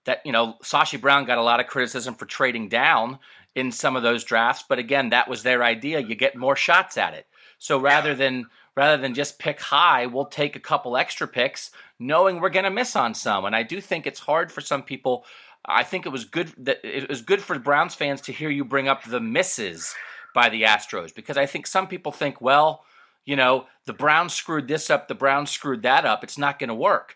That 0.06 0.26
you 0.26 0.32
know, 0.32 0.56
Sashi 0.64 1.00
Brown 1.00 1.26
got 1.26 1.38
a 1.38 1.44
lot 1.44 1.60
of 1.60 1.68
criticism 1.68 2.16
for 2.16 2.26
trading 2.26 2.68
down 2.68 3.20
in 3.56 3.72
some 3.72 3.96
of 3.96 4.04
those 4.04 4.24
drafts, 4.24 4.64
but 4.68 4.80
again, 4.80 5.10
that 5.10 5.28
was 5.28 5.44
their 5.44 5.64
idea. 5.64 6.00
You 6.00 6.16
get 6.16 6.36
more 6.36 6.56
shots 6.56 6.98
at 6.98 7.14
it. 7.14 7.28
So 7.58 7.80
rather 7.80 8.16
than 8.16 8.48
rather 8.76 9.02
than 9.02 9.14
just 9.14 9.40
pick 9.40 9.60
high, 9.60 10.06
we'll 10.06 10.26
take 10.26 10.56
a 10.56 10.60
couple 10.60 10.96
extra 10.96 11.28
picks, 11.28 11.72
knowing 12.00 12.40
we're 12.40 12.50
going 12.50 12.64
to 12.66 12.72
miss 12.72 12.96
on 12.96 13.14
some. 13.14 13.46
And 13.46 13.56
I 13.56 13.64
do 13.64 13.82
think 13.82 14.08
it's 14.08 14.20
hard 14.20 14.52
for 14.52 14.62
some 14.62 14.84
people. 14.84 15.26
I 15.66 15.84
think 15.84 16.06
it 16.06 16.12
was 16.12 16.26
good 16.26 16.52
that 16.58 16.80
it 16.84 17.10
was 17.10 17.22
good 17.22 17.42
for 17.42 17.60
Browns 17.60 17.94
fans 17.94 18.22
to 18.22 18.32
hear 18.32 18.50
you 18.50 18.66
bring 18.66 18.88
up 18.88 19.04
the 19.04 19.20
misses 19.20 19.94
by 20.34 20.50
the 20.50 20.64
Astros 20.64 21.14
because 21.14 21.38
I 21.38 21.46
think 21.46 21.68
some 21.68 21.88
people 21.88 22.12
think, 22.12 22.42
well, 22.42 22.84
you 23.26 23.36
know, 23.36 23.68
the 23.86 23.94
Browns 23.94 24.34
screwed 24.34 24.68
this 24.68 24.90
up, 24.90 25.08
the 25.08 25.16
Browns 25.16 25.52
screwed 25.52 25.84
that 25.84 26.06
up. 26.06 26.24
It's 26.24 26.38
not 26.38 26.58
going 26.58 26.70
to 26.70 26.76
work. 26.76 27.16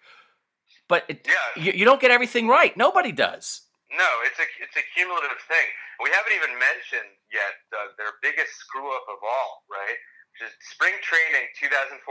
But 0.88 1.06
it, 1.08 1.28
yeah. 1.28 1.64
you, 1.64 1.72
you, 1.72 1.86
don't 1.86 2.00
get 2.00 2.12
everything 2.12 2.48
right. 2.48 2.76
Nobody 2.78 3.12
does. 3.12 3.62
No, 3.98 4.06
it's 4.26 4.38
a 4.38 4.44
it's 4.62 4.76
a 4.78 4.86
cumulative 4.94 5.40
thing. 5.48 5.66
We 6.04 6.12
haven't 6.12 6.36
even 6.36 6.54
mentioned 6.60 7.12
yet 7.32 7.56
uh, 7.72 7.96
their 7.96 8.20
biggest 8.20 8.52
screw 8.60 8.92
up 8.92 9.08
of 9.08 9.20
all, 9.24 9.64
right? 9.72 9.98
Which 10.36 10.52
is 10.52 10.54
spring 10.76 10.96
training 11.00 11.48
2014. 11.56 12.04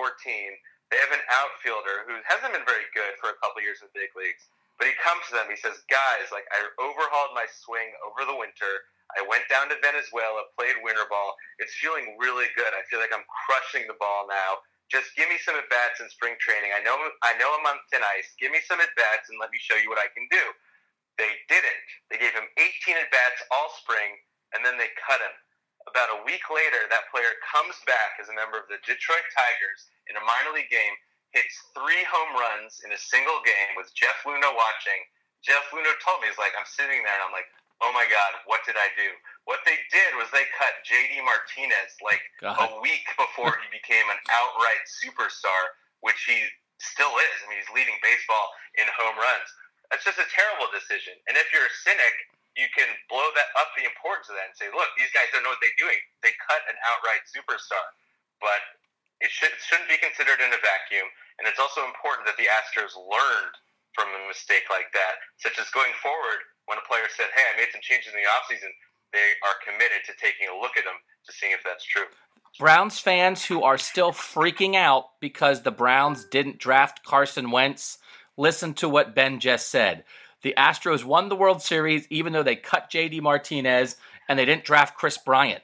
They 0.88 0.98
have 1.00 1.12
an 1.12 1.24
outfielder 1.28 2.08
who 2.08 2.16
hasn't 2.24 2.52
been 2.52 2.64
very 2.64 2.88
good 2.96 3.16
for 3.20 3.32
a 3.32 3.36
couple 3.44 3.60
years 3.60 3.84
in 3.84 3.92
the 3.92 3.96
big 3.96 4.12
leagues. 4.16 4.48
But 4.80 4.90
he 4.90 4.94
comes 4.98 5.22
to 5.30 5.38
them. 5.38 5.46
He 5.52 5.60
says, 5.60 5.86
"Guys, 5.86 6.32
like 6.34 6.48
I 6.50 6.66
overhauled 6.82 7.36
my 7.36 7.46
swing 7.46 7.94
over 8.02 8.26
the 8.26 8.34
winter. 8.34 8.88
I 9.14 9.22
went 9.22 9.46
down 9.46 9.70
to 9.70 9.78
Venezuela, 9.78 10.50
played 10.58 10.74
winter 10.82 11.06
ball. 11.06 11.36
It's 11.62 11.74
feeling 11.78 12.18
really 12.18 12.50
good. 12.56 12.72
I 12.74 12.82
feel 12.90 12.98
like 12.98 13.14
I'm 13.14 13.26
crushing 13.28 13.86
the 13.86 13.94
ball 14.00 14.26
now. 14.26 14.64
Just 14.90 15.14
give 15.16 15.28
me 15.28 15.38
some 15.38 15.56
at 15.56 15.68
bats 15.70 16.00
in 16.00 16.08
spring 16.10 16.34
training. 16.40 16.74
I 16.74 16.82
know 16.82 16.96
I 17.22 17.36
know 17.38 17.54
I'm 17.54 17.66
on 17.66 17.78
thin 17.92 18.02
ice. 18.18 18.34
Give 18.40 18.50
me 18.50 18.60
some 18.66 18.80
at 18.80 18.90
bats 18.96 19.30
and 19.30 19.38
let 19.38 19.50
me 19.54 19.58
show 19.60 19.76
you 19.76 19.88
what 19.88 20.02
I 20.02 20.10
can 20.12 20.26
do. 20.30 20.42
They 21.16 21.30
didn't. 21.46 21.88
They 22.10 22.18
gave 22.18 22.34
him 22.34 22.48
18 22.58 22.98
at 22.98 23.10
bats 23.14 23.42
all 23.54 23.70
spring, 23.78 24.18
and 24.56 24.66
then 24.66 24.76
they 24.78 24.90
cut 24.98 25.22
him. 25.22 25.34
About 25.86 26.16
a 26.16 26.24
week 26.24 26.48
later, 26.48 26.88
that 26.88 27.12
player 27.12 27.36
comes 27.44 27.76
back 27.84 28.16
as 28.18 28.32
a 28.32 28.34
member 28.34 28.56
of 28.56 28.66
the 28.72 28.80
Detroit 28.88 29.26
Tigers 29.36 29.86
in 30.08 30.16
a 30.16 30.24
minor 30.24 30.56
league 30.56 30.72
game, 30.72 30.96
hits 31.36 31.54
three 31.76 32.02
home 32.08 32.34
runs 32.34 32.80
in 32.86 32.90
a 32.94 32.98
single 32.98 33.42
game 33.44 33.76
with 33.76 33.92
Jeff 33.92 34.16
Luhnow 34.24 34.56
watching, 34.56 35.02
Jeff 35.44 35.68
Luhnow 35.76 35.92
told 36.00 36.24
me, 36.24 36.32
he's 36.32 36.40
like, 36.40 36.56
I'm 36.56 36.64
sitting 36.64 37.04
there 37.04 37.12
and 37.20 37.24
I'm 37.28 37.36
like, 37.36 37.46
oh 37.84 37.92
my 37.92 38.08
God, 38.08 38.32
what 38.48 38.64
did 38.64 38.80
I 38.80 38.88
do? 38.96 39.12
What 39.44 39.60
they 39.68 39.76
did 39.92 40.16
was 40.16 40.32
they 40.32 40.48
cut 40.56 40.72
JD 40.88 41.20
Martinez 41.20 41.92
like 42.00 42.24
God. 42.40 42.56
a 42.56 42.80
week 42.80 43.04
before 43.20 43.52
he 43.60 43.68
became 43.68 44.08
an 44.08 44.16
outright 44.32 44.88
superstar, 44.88 45.76
which 46.00 46.16
he 46.24 46.48
still 46.80 47.12
is. 47.20 47.36
I 47.44 47.52
mean, 47.52 47.60
he's 47.60 47.72
leading 47.76 48.00
baseball 48.00 48.56
in 48.80 48.88
home 48.96 49.20
runs. 49.20 49.48
That's 49.92 50.04
just 50.04 50.20
a 50.20 50.28
terrible 50.32 50.68
decision. 50.72 51.16
And 51.28 51.36
if 51.36 51.50
you're 51.52 51.66
a 51.66 51.76
cynic, 51.84 52.14
you 52.54 52.70
can 52.72 52.86
blow 53.10 53.26
that 53.34 53.50
up 53.58 53.74
the 53.74 53.84
importance 53.84 54.30
of 54.30 54.38
that 54.38 54.54
and 54.54 54.56
say, 54.56 54.70
look, 54.70 54.88
these 54.94 55.10
guys 55.10 55.26
don't 55.34 55.42
know 55.42 55.50
what 55.50 55.62
they're 55.62 55.80
doing. 55.80 55.98
They 56.22 56.34
cut 56.46 56.62
an 56.70 56.78
outright 56.86 57.26
superstar. 57.26 57.84
But 58.38 58.62
it, 59.20 59.30
should, 59.30 59.50
it 59.50 59.62
shouldn't 59.62 59.90
be 59.90 59.98
considered 59.98 60.38
in 60.38 60.50
a 60.54 60.60
vacuum. 60.62 61.06
And 61.38 61.50
it's 61.50 61.58
also 61.58 61.82
important 61.82 62.30
that 62.30 62.38
the 62.38 62.46
Astros 62.46 62.94
learned 62.94 63.54
from 63.94 64.10
a 64.10 64.22
mistake 64.26 64.66
like 64.70 64.90
that, 64.94 65.22
such 65.38 65.58
as 65.58 65.70
going 65.70 65.94
forward 66.02 66.42
when 66.66 66.78
a 66.78 66.86
player 66.86 67.06
said, 67.14 67.30
hey, 67.34 67.46
I 67.46 67.58
made 67.58 67.70
some 67.70 67.82
changes 67.82 68.14
in 68.14 68.18
the 68.18 68.26
offseason, 68.26 68.70
they 69.12 69.38
are 69.46 69.56
committed 69.62 70.02
to 70.06 70.12
taking 70.18 70.50
a 70.50 70.56
look 70.58 70.76
at 70.76 70.84
them 70.84 70.98
to 71.26 71.30
seeing 71.32 71.52
if 71.52 71.62
that's 71.62 71.84
true. 71.84 72.10
Browns 72.58 72.98
fans 72.98 73.44
who 73.44 73.62
are 73.62 73.78
still 73.78 74.12
freaking 74.12 74.74
out 74.74 75.18
because 75.20 75.62
the 75.62 75.70
Browns 75.70 76.24
didn't 76.24 76.58
draft 76.58 77.04
Carson 77.04 77.50
Wentz, 77.50 77.98
listen 78.36 78.74
to 78.74 78.88
what 78.88 79.14
Ben 79.14 79.40
just 79.40 79.70
said. 79.70 80.04
The 80.42 80.54
Astros 80.56 81.04
won 81.04 81.28
the 81.28 81.36
World 81.36 81.62
Series 81.62 82.06
even 82.10 82.32
though 82.32 82.42
they 82.42 82.56
cut 82.56 82.90
JD 82.90 83.22
Martinez 83.22 83.96
and 84.28 84.38
they 84.38 84.44
didn't 84.44 84.64
draft 84.64 84.96
Kris 84.96 85.18
Bryant, 85.18 85.62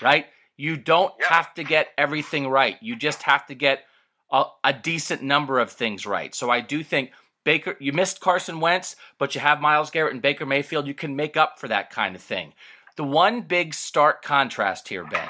right? 0.00 0.26
You 0.56 0.76
don't 0.76 1.12
yeah. 1.18 1.28
have 1.28 1.54
to 1.54 1.64
get 1.64 1.88
everything 1.98 2.48
right. 2.48 2.76
You 2.80 2.94
just 2.94 3.22
have 3.22 3.46
to 3.46 3.54
get 3.54 3.84
a, 4.30 4.44
a, 4.62 4.72
decent 4.72 5.22
number 5.22 5.58
of 5.58 5.72
things 5.72 6.06
right. 6.06 6.34
So 6.34 6.50
I 6.50 6.60
do 6.60 6.84
think 6.84 7.10
Baker, 7.44 7.76
you 7.80 7.92
missed 7.92 8.20
Carson 8.20 8.60
Wentz, 8.60 8.94
but 9.18 9.34
you 9.34 9.40
have 9.40 9.60
Myles 9.60 9.90
Garrett 9.90 10.12
and 10.12 10.22
Baker 10.22 10.46
Mayfield. 10.46 10.86
You 10.86 10.94
can 10.94 11.16
make 11.16 11.36
up 11.36 11.58
for 11.58 11.68
that 11.68 11.90
kind 11.90 12.14
of 12.14 12.22
thing. 12.22 12.52
The 12.96 13.04
one 13.04 13.40
big 13.40 13.74
stark 13.74 14.22
contrast 14.22 14.88
here, 14.88 15.04
Ben, 15.04 15.28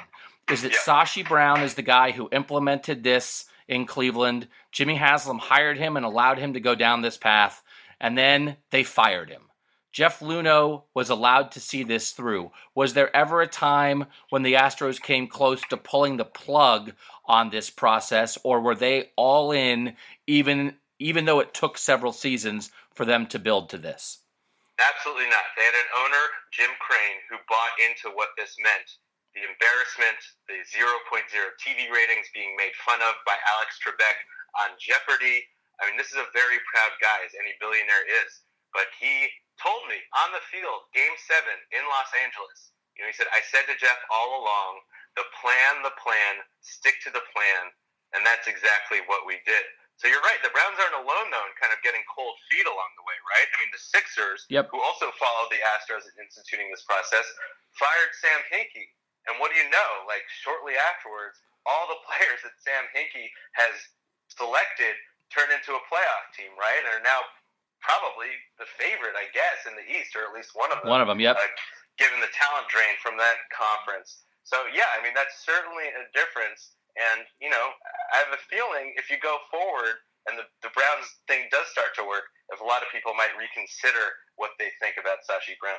is 0.50 0.62
that 0.62 0.72
yeah. 0.72 0.79
Sashi 0.79 1.26
Brown 1.26 1.62
is 1.62 1.74
the 1.74 1.83
guy 1.83 2.11
who 2.11 2.29
implemented 2.33 3.03
this 3.03 3.44
in 3.70 3.87
Cleveland. 3.87 4.48
Jimmy 4.72 4.96
Haslam 4.96 5.38
hired 5.38 5.78
him 5.78 5.96
and 5.96 6.04
allowed 6.04 6.38
him 6.38 6.52
to 6.54 6.61
go 6.61 6.74
down 6.74 7.00
this 7.00 7.16
path, 7.16 7.62
and 8.00 8.18
then 8.18 8.56
they 8.70 8.83
fired 8.83 9.30
him. 9.30 9.42
Jeff 9.92 10.20
Luhnow 10.20 10.83
was 10.94 11.09
allowed 11.09 11.52
to 11.52 11.61
see 11.61 11.83
this 11.83 12.11
through. 12.11 12.50
Was 12.74 12.94
there 12.94 13.14
ever 13.16 13.40
a 13.40 13.46
time 13.46 14.06
when 14.28 14.42
the 14.42 14.54
Astros 14.54 15.00
came 15.00 15.26
close 15.26 15.62
to 15.70 15.76
pulling 15.76 16.16
the 16.16 16.24
plug 16.24 16.92
on 17.24 17.50
this 17.50 17.70
process, 17.70 18.37
or 18.44 18.61
were 18.61 18.74
they 18.74 19.11
all 19.16 19.52
in, 19.52 19.96
even 20.26 20.74
even 20.98 21.24
though 21.24 21.40
it 21.40 21.54
took 21.54 21.78
several 21.78 22.12
seasons 22.12 22.70
for 22.92 23.06
them 23.06 23.26
to 23.28 23.38
build 23.38 23.70
to 23.70 23.78
this? 23.78 24.18
Absolutely 24.78 25.30
not. 25.30 25.44
They 25.56 25.64
had 25.64 25.74
an 25.74 26.04
owner, 26.04 26.24
Jim 26.52 26.70
Crane, 26.78 27.20
who 27.30 27.37
bought 27.48 27.72
into 27.88 28.14
what 28.14 28.28
this 28.37 28.56
meant 28.62 28.98
the 29.34 29.46
embarrassment, 29.46 30.18
the 30.50 30.58
0.0 30.66 31.30
TV 31.62 31.86
ratings 31.90 32.26
being 32.34 32.54
made 32.58 32.74
fun 32.82 32.98
of 33.02 33.14
by 33.22 33.38
Alex 33.56 33.78
Trebek 33.78 34.18
on 34.66 34.74
Jeopardy. 34.82 35.46
I 35.78 35.86
mean, 35.86 35.96
this 35.96 36.10
is 36.10 36.18
a 36.18 36.28
very 36.34 36.58
proud 36.68 36.92
guy, 36.98 37.22
as 37.24 37.32
any 37.38 37.54
billionaire 37.62 38.06
is. 38.26 38.42
But 38.74 38.90
he 38.98 39.30
told 39.58 39.86
me 39.86 39.98
on 40.26 40.34
the 40.34 40.42
field, 40.50 40.90
game 40.94 41.14
seven 41.26 41.56
in 41.74 41.82
Los 41.86 42.10
Angeles, 42.18 42.74
you 42.98 43.06
know, 43.06 43.10
he 43.10 43.16
said, 43.16 43.30
I 43.32 43.40
said 43.48 43.64
to 43.70 43.76
Jeff 43.80 43.96
all 44.12 44.42
along, 44.42 44.84
the 45.16 45.26
plan, 45.40 45.80
the 45.86 45.94
plan, 45.96 46.42
stick 46.60 47.00
to 47.06 47.10
the 47.10 47.24
plan. 47.32 47.72
And 48.12 48.26
that's 48.26 48.50
exactly 48.50 49.00
what 49.06 49.24
we 49.24 49.38
did. 49.46 49.64
So 50.00 50.08
you're 50.08 50.24
right. 50.24 50.40
The 50.40 50.50
Browns 50.50 50.80
aren't 50.80 50.96
alone 50.96 51.28
though 51.28 51.44
in 51.44 51.52
kind 51.60 51.76
of 51.76 51.80
getting 51.84 52.00
cold 52.08 52.32
feet 52.48 52.64
along 52.64 52.90
the 52.96 53.04
way, 53.04 53.16
right? 53.36 53.44
I 53.44 53.56
mean, 53.60 53.68
the 53.68 53.80
Sixers, 53.80 54.48
yep. 54.48 54.72
who 54.72 54.80
also 54.80 55.12
followed 55.20 55.52
the 55.52 55.60
Astros 55.60 56.08
in 56.08 56.16
instituting 56.24 56.72
this 56.72 56.82
process, 56.88 57.28
fired 57.76 58.12
Sam 58.16 58.40
Hinkie. 58.48 58.96
And 59.30 59.38
what 59.38 59.54
do 59.54 59.56
you 59.62 59.70
know? 59.70 59.90
Like 60.10 60.26
shortly 60.42 60.74
afterwards, 60.74 61.38
all 61.62 61.86
the 61.86 62.02
players 62.08 62.42
that 62.42 62.58
Sam 62.58 62.90
Hinkie 62.90 63.30
has 63.54 63.74
selected 64.26 64.98
turned 65.30 65.54
into 65.54 65.78
a 65.78 65.82
playoff 65.86 66.26
team, 66.34 66.50
right? 66.58 66.82
And 66.82 66.98
are 66.98 67.06
now 67.06 67.22
probably 67.78 68.34
the 68.58 68.66
favorite, 68.76 69.14
I 69.14 69.30
guess, 69.30 69.64
in 69.64 69.78
the 69.78 69.86
East, 69.86 70.12
or 70.18 70.26
at 70.26 70.34
least 70.34 70.52
one 70.52 70.74
of 70.74 70.82
them. 70.82 70.90
One 70.90 71.00
of 71.00 71.08
them, 71.08 71.22
yep. 71.22 71.38
Uh, 71.38 71.46
given 71.96 72.18
the 72.20 72.32
talent 72.34 72.66
drain 72.68 72.98
from 72.98 73.16
that 73.16 73.40
conference. 73.54 74.26
So 74.42 74.66
yeah, 74.74 74.90
I 74.96 74.98
mean 75.04 75.14
that's 75.14 75.38
certainly 75.46 75.88
a 75.94 76.04
difference. 76.10 76.74
And, 76.98 77.22
you 77.38 77.48
know, 77.48 77.70
I 78.10 78.18
have 78.18 78.34
a 78.34 78.42
feeling 78.50 78.92
if 78.98 79.08
you 79.08 79.16
go 79.22 79.38
forward 79.46 80.02
and 80.26 80.36
the, 80.36 80.44
the 80.60 80.74
Browns 80.74 81.06
thing 81.30 81.46
does 81.48 81.70
start 81.70 81.94
to 81.96 82.04
work, 82.04 82.28
if 82.50 82.58
a 82.58 82.66
lot 82.66 82.82
of 82.82 82.90
people 82.90 83.14
might 83.14 83.32
reconsider 83.38 84.20
what 84.40 84.53
they 84.59 84.68
think 84.81 84.96
about 84.98 85.18
Sashi 85.18 85.59
Brown. 85.61 85.76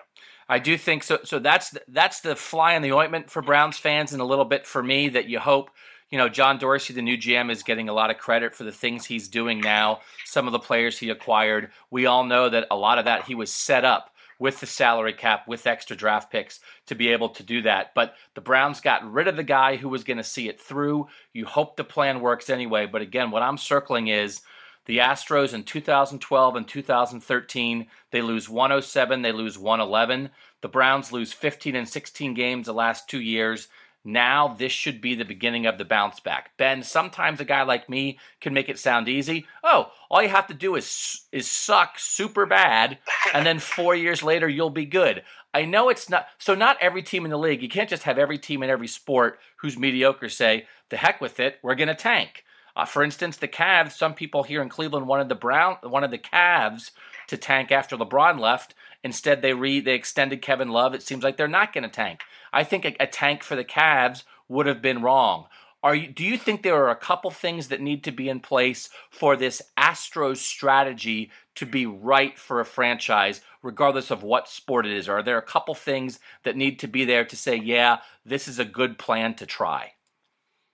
I 0.48 0.60
do 0.60 0.78
think 0.78 1.04
so. 1.04 1.20
So 1.24 1.40
that's 1.40 1.72
the, 1.72 1.82
that's 1.88 2.22
the 2.22 2.36
fly 2.36 2.76
in 2.76 2.84
the 2.84 2.94
ointment 2.94 3.30
for 3.30 3.42
Browns 3.42 3.78
fans, 3.78 4.14
and 4.14 4.22
a 4.22 4.26
little 4.26 4.46
bit 4.46 4.68
for 4.68 4.82
me 4.82 5.10
that 5.10 5.28
you 5.28 5.40
hope. 5.40 5.72
You 6.12 6.18
know, 6.18 6.30
John 6.30 6.60
Dorsey, 6.60 6.94
the 6.94 7.02
new 7.02 7.18
GM, 7.18 7.50
is 7.50 7.64
getting 7.64 7.88
a 7.88 7.94
lot 7.94 8.12
of 8.12 8.18
credit 8.18 8.54
for 8.54 8.66
the 8.66 8.72
things 8.72 9.06
he's 9.06 9.30
doing 9.30 9.62
now. 9.62 10.02
Some 10.26 10.46
of 10.46 10.52
the 10.52 10.60
players 10.60 11.00
he 11.00 11.10
acquired. 11.10 11.72
We 11.90 12.06
all 12.06 12.26
know 12.26 12.50
that 12.50 12.68
a 12.70 12.76
lot 12.76 13.00
of 13.00 13.06
that 13.06 13.24
he 13.24 13.34
was 13.34 13.52
set 13.52 13.86
up 13.86 14.12
with 14.38 14.60
the 14.60 14.66
salary 14.66 15.14
cap, 15.14 15.48
with 15.48 15.68
extra 15.68 15.96
draft 15.96 16.32
picks 16.32 16.60
to 16.88 16.96
be 16.96 17.10
able 17.10 17.30
to 17.30 17.44
do 17.44 17.62
that. 17.62 17.94
But 17.96 18.16
the 18.36 18.42
Browns 18.42 18.82
got 18.82 19.10
rid 19.10 19.28
of 19.28 19.38
the 19.38 19.44
guy 19.44 19.78
who 19.78 19.88
was 19.88 20.04
going 20.04 20.18
to 20.18 20.24
see 20.24 20.50
it 20.50 20.60
through. 20.60 21.08
You 21.32 21.46
hope 21.46 21.78
the 21.78 21.84
plan 21.84 22.20
works 22.20 22.50
anyway. 22.50 22.88
But 22.88 23.02
again, 23.02 23.32
what 23.32 23.44
I'm 23.44 23.58
circling 23.58 24.08
is 24.08 24.42
the 24.86 24.98
Astros 24.98 25.54
in 25.54 25.64
2012 25.64 26.56
and 26.56 26.68
2013, 26.68 27.88
they 28.12 28.22
lose 28.22 28.50
107, 28.50 29.22
they 29.22 29.32
lose 29.32 29.58
111. 29.58 30.30
The 30.62 30.68
Browns 30.68 31.12
lose 31.12 31.34
15 31.34 31.76
and 31.76 31.88
16 31.88 32.34
games 32.34 32.66
the 32.66 32.74
last 32.74 33.08
two 33.08 33.22
years. 33.22 33.68
Now 34.04 34.48
this 34.48 34.72
should 34.72 35.00
be 35.00 35.14
the 35.14 35.26
beginning 35.26 35.68
of 35.68 35.78
the 35.78 35.86
bounce 35.86 36.20
back. 36.20 36.58
Ben, 36.58 36.82
sometimes 36.82 37.40
a 37.40 37.46
guy 37.46 37.62
like 37.62 37.88
me 37.88 38.18
can 38.40 38.54
make 38.54 38.68
it 38.68 38.80
sound 38.80 39.08
easy. 39.08 39.46
Oh, 39.64 39.92
all 40.10 40.24
you 40.24 40.30
have 40.30 40.48
to 40.48 40.56
do 40.56 40.76
is 40.76 41.22
is 41.32 41.48
suck 41.48 42.00
super 42.00 42.48
bad, 42.48 42.98
and 43.34 43.46
then 43.46 43.60
four 43.60 43.94
years 43.94 44.24
later 44.24 44.50
you'll 44.50 44.72
be 44.72 44.86
good. 44.86 45.22
I 45.54 45.66
know 45.66 45.90
it's 45.90 46.10
not 46.10 46.28
so. 46.40 46.56
Not 46.56 46.78
every 46.82 47.04
team 47.04 47.26
in 47.26 47.32
the 47.32 47.38
league. 47.38 47.62
You 47.62 47.70
can't 47.70 47.90
just 47.90 48.04
have 48.04 48.18
every 48.18 48.40
team 48.40 48.64
in 48.64 48.70
every 48.72 48.88
sport 48.88 49.40
who's 49.58 49.78
mediocre 49.78 50.30
say, 50.30 50.66
"The 50.90 50.98
heck 50.98 51.22
with 51.22 51.40
it, 51.40 51.60
we're 51.62 51.76
going 51.76 51.88
to 51.88 51.96
tank." 51.96 52.44
Uh, 52.76 52.86
for 52.86 53.04
instance, 53.04 53.38
the 53.38 53.48
Cavs. 53.48 53.94
Some 53.94 54.14
people 54.14 54.44
here 54.44 54.62
in 54.62 54.70
Cleveland 54.70 55.08
wanted 55.08 55.30
the 55.30 55.36
Brown, 55.36 55.78
wanted 55.84 56.12
the 56.12 56.18
Cavs 56.18 56.92
to 57.28 57.38
tank 57.38 57.72
after 57.72 57.98
LeBron 57.98 58.40
left. 58.40 58.76
Instead, 59.04 59.42
they 59.42 59.54
re 59.54 59.80
they 59.80 59.96
extended 59.96 60.42
Kevin 60.42 60.70
Love. 60.70 60.94
It 60.94 61.04
seems 61.04 61.24
like 61.24 61.38
they're 61.38 61.48
not 61.48 61.74
going 61.74 61.84
to 61.84 61.90
tank. 61.90 62.22
I 62.54 62.64
think 62.64 62.86
a, 62.86 62.96
a 63.00 63.08
tank 63.08 63.44
for 63.44 63.56
the 63.56 63.66
Cavs 63.66 64.24
would 64.48 64.66
have 64.66 64.82
been 64.82 65.02
wrong. 65.02 65.48
Are 65.84 65.96
you, 65.96 66.08
do 66.08 66.24
you 66.24 66.38
think 66.38 66.62
there 66.62 66.76
are 66.76 66.92
a 66.92 66.96
couple 66.96 67.32
things 67.32 67.70
that 67.70 67.82
need 67.82 68.04
to 68.04 68.12
be 68.12 68.30
in 68.30 68.40
place 68.40 68.90
for 69.10 69.36
this 69.36 69.64
Astros 69.80 70.38
strategy 70.38 71.32
to 71.56 71.66
be 71.66 71.88
right 71.88 72.38
for 72.38 72.60
a 72.60 72.66
franchise, 72.66 73.42
regardless 73.64 74.12
of 74.12 74.22
what 74.22 74.48
sport 74.48 74.86
it 74.86 74.92
is? 74.92 75.10
Or 75.10 75.18
are 75.18 75.24
there 75.24 75.40
a 75.40 75.42
couple 75.42 75.74
things 75.74 76.20
that 76.44 76.56
need 76.56 76.78
to 76.80 76.88
be 76.88 77.06
there 77.06 77.26
to 77.26 77.36
say, 77.36 77.56
yeah, 77.56 77.98
this 78.24 78.48
is 78.48 78.60
a 78.60 78.66
good 78.66 79.00
plan 79.00 79.34
to 79.36 79.48
try? 79.48 79.94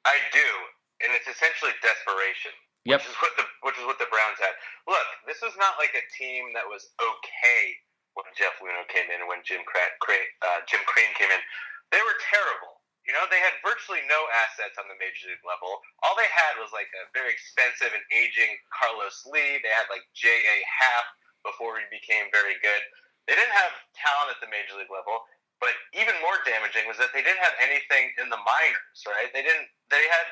I 0.03 0.17
do, 0.33 0.39
and 1.03 1.13
it's 1.13 1.29
essentially 1.29 1.73
desperation. 1.81 2.53
Yep. 2.87 3.03
Which 3.03 3.11
is 3.11 3.19
what 3.19 3.33
the 3.35 3.45
which 3.67 3.77
is 3.77 3.85
what 3.85 3.99
the 3.99 4.07
Browns 4.07 4.39
had. 4.39 4.55
Look, 4.87 5.07
this 5.27 5.43
was 5.43 5.51
not 5.59 5.75
like 5.75 5.91
a 5.91 6.05
team 6.15 6.55
that 6.55 6.63
was 6.63 6.87
okay 6.95 7.63
when 8.15 8.25
Jeff 8.33 8.55
Luhnow 8.63 8.87
came 8.87 9.11
in 9.11 9.21
and 9.21 9.29
when 9.29 9.43
Jim 9.43 9.61
Crane, 9.67 10.29
uh, 10.41 10.63
Jim 10.65 10.81
Crane 10.87 11.11
came 11.19 11.29
in. 11.29 11.41
They 11.91 12.01
were 12.01 12.17
terrible. 12.31 12.81
You 13.05 13.15
know, 13.15 13.23
they 13.31 13.39
had 13.39 13.55
virtually 13.63 14.03
no 14.07 14.19
assets 14.35 14.75
on 14.75 14.89
the 14.91 14.97
major 14.99 15.31
league 15.31 15.43
level. 15.47 15.79
All 16.03 16.17
they 16.19 16.27
had 16.27 16.59
was 16.59 16.75
like 16.75 16.91
a 16.91 17.07
very 17.15 17.31
expensive 17.31 17.93
and 17.95 18.03
aging 18.11 18.51
Carlos 18.67 19.23
Lee. 19.31 19.63
They 19.63 19.71
had 19.71 19.87
like 19.87 20.03
J.A. 20.11 20.57
Happ 20.67 21.07
before 21.47 21.79
he 21.79 21.87
became 21.87 22.27
very 22.35 22.59
good. 22.59 22.83
They 23.31 23.35
didn't 23.35 23.55
have 23.55 23.71
talent 23.95 24.35
at 24.35 24.39
the 24.43 24.51
major 24.51 24.75
league 24.75 24.91
level, 24.91 25.23
but 25.63 25.71
even 25.95 26.19
more 26.19 26.39
damaging 26.43 26.83
was 26.83 26.99
that 26.99 27.15
they 27.15 27.23
didn't 27.23 27.39
have 27.39 27.55
anything 27.63 28.11
in 28.19 28.27
the 28.27 28.39
minors, 28.43 28.99
right? 29.07 29.31
They 29.31 29.43
didn't, 29.43 29.71
they 29.87 30.03
had 30.03 30.27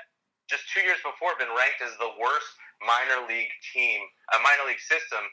just 0.50 0.70
two 0.70 0.86
years 0.86 1.02
before 1.02 1.34
been 1.38 1.54
ranked 1.54 1.82
as 1.82 1.94
the 1.98 2.16
worst 2.22 2.52
minor 2.84 3.26
league 3.26 3.52
team, 3.74 4.00
a 4.36 4.40
minor 4.42 4.70
league 4.70 4.84
system 4.84 5.24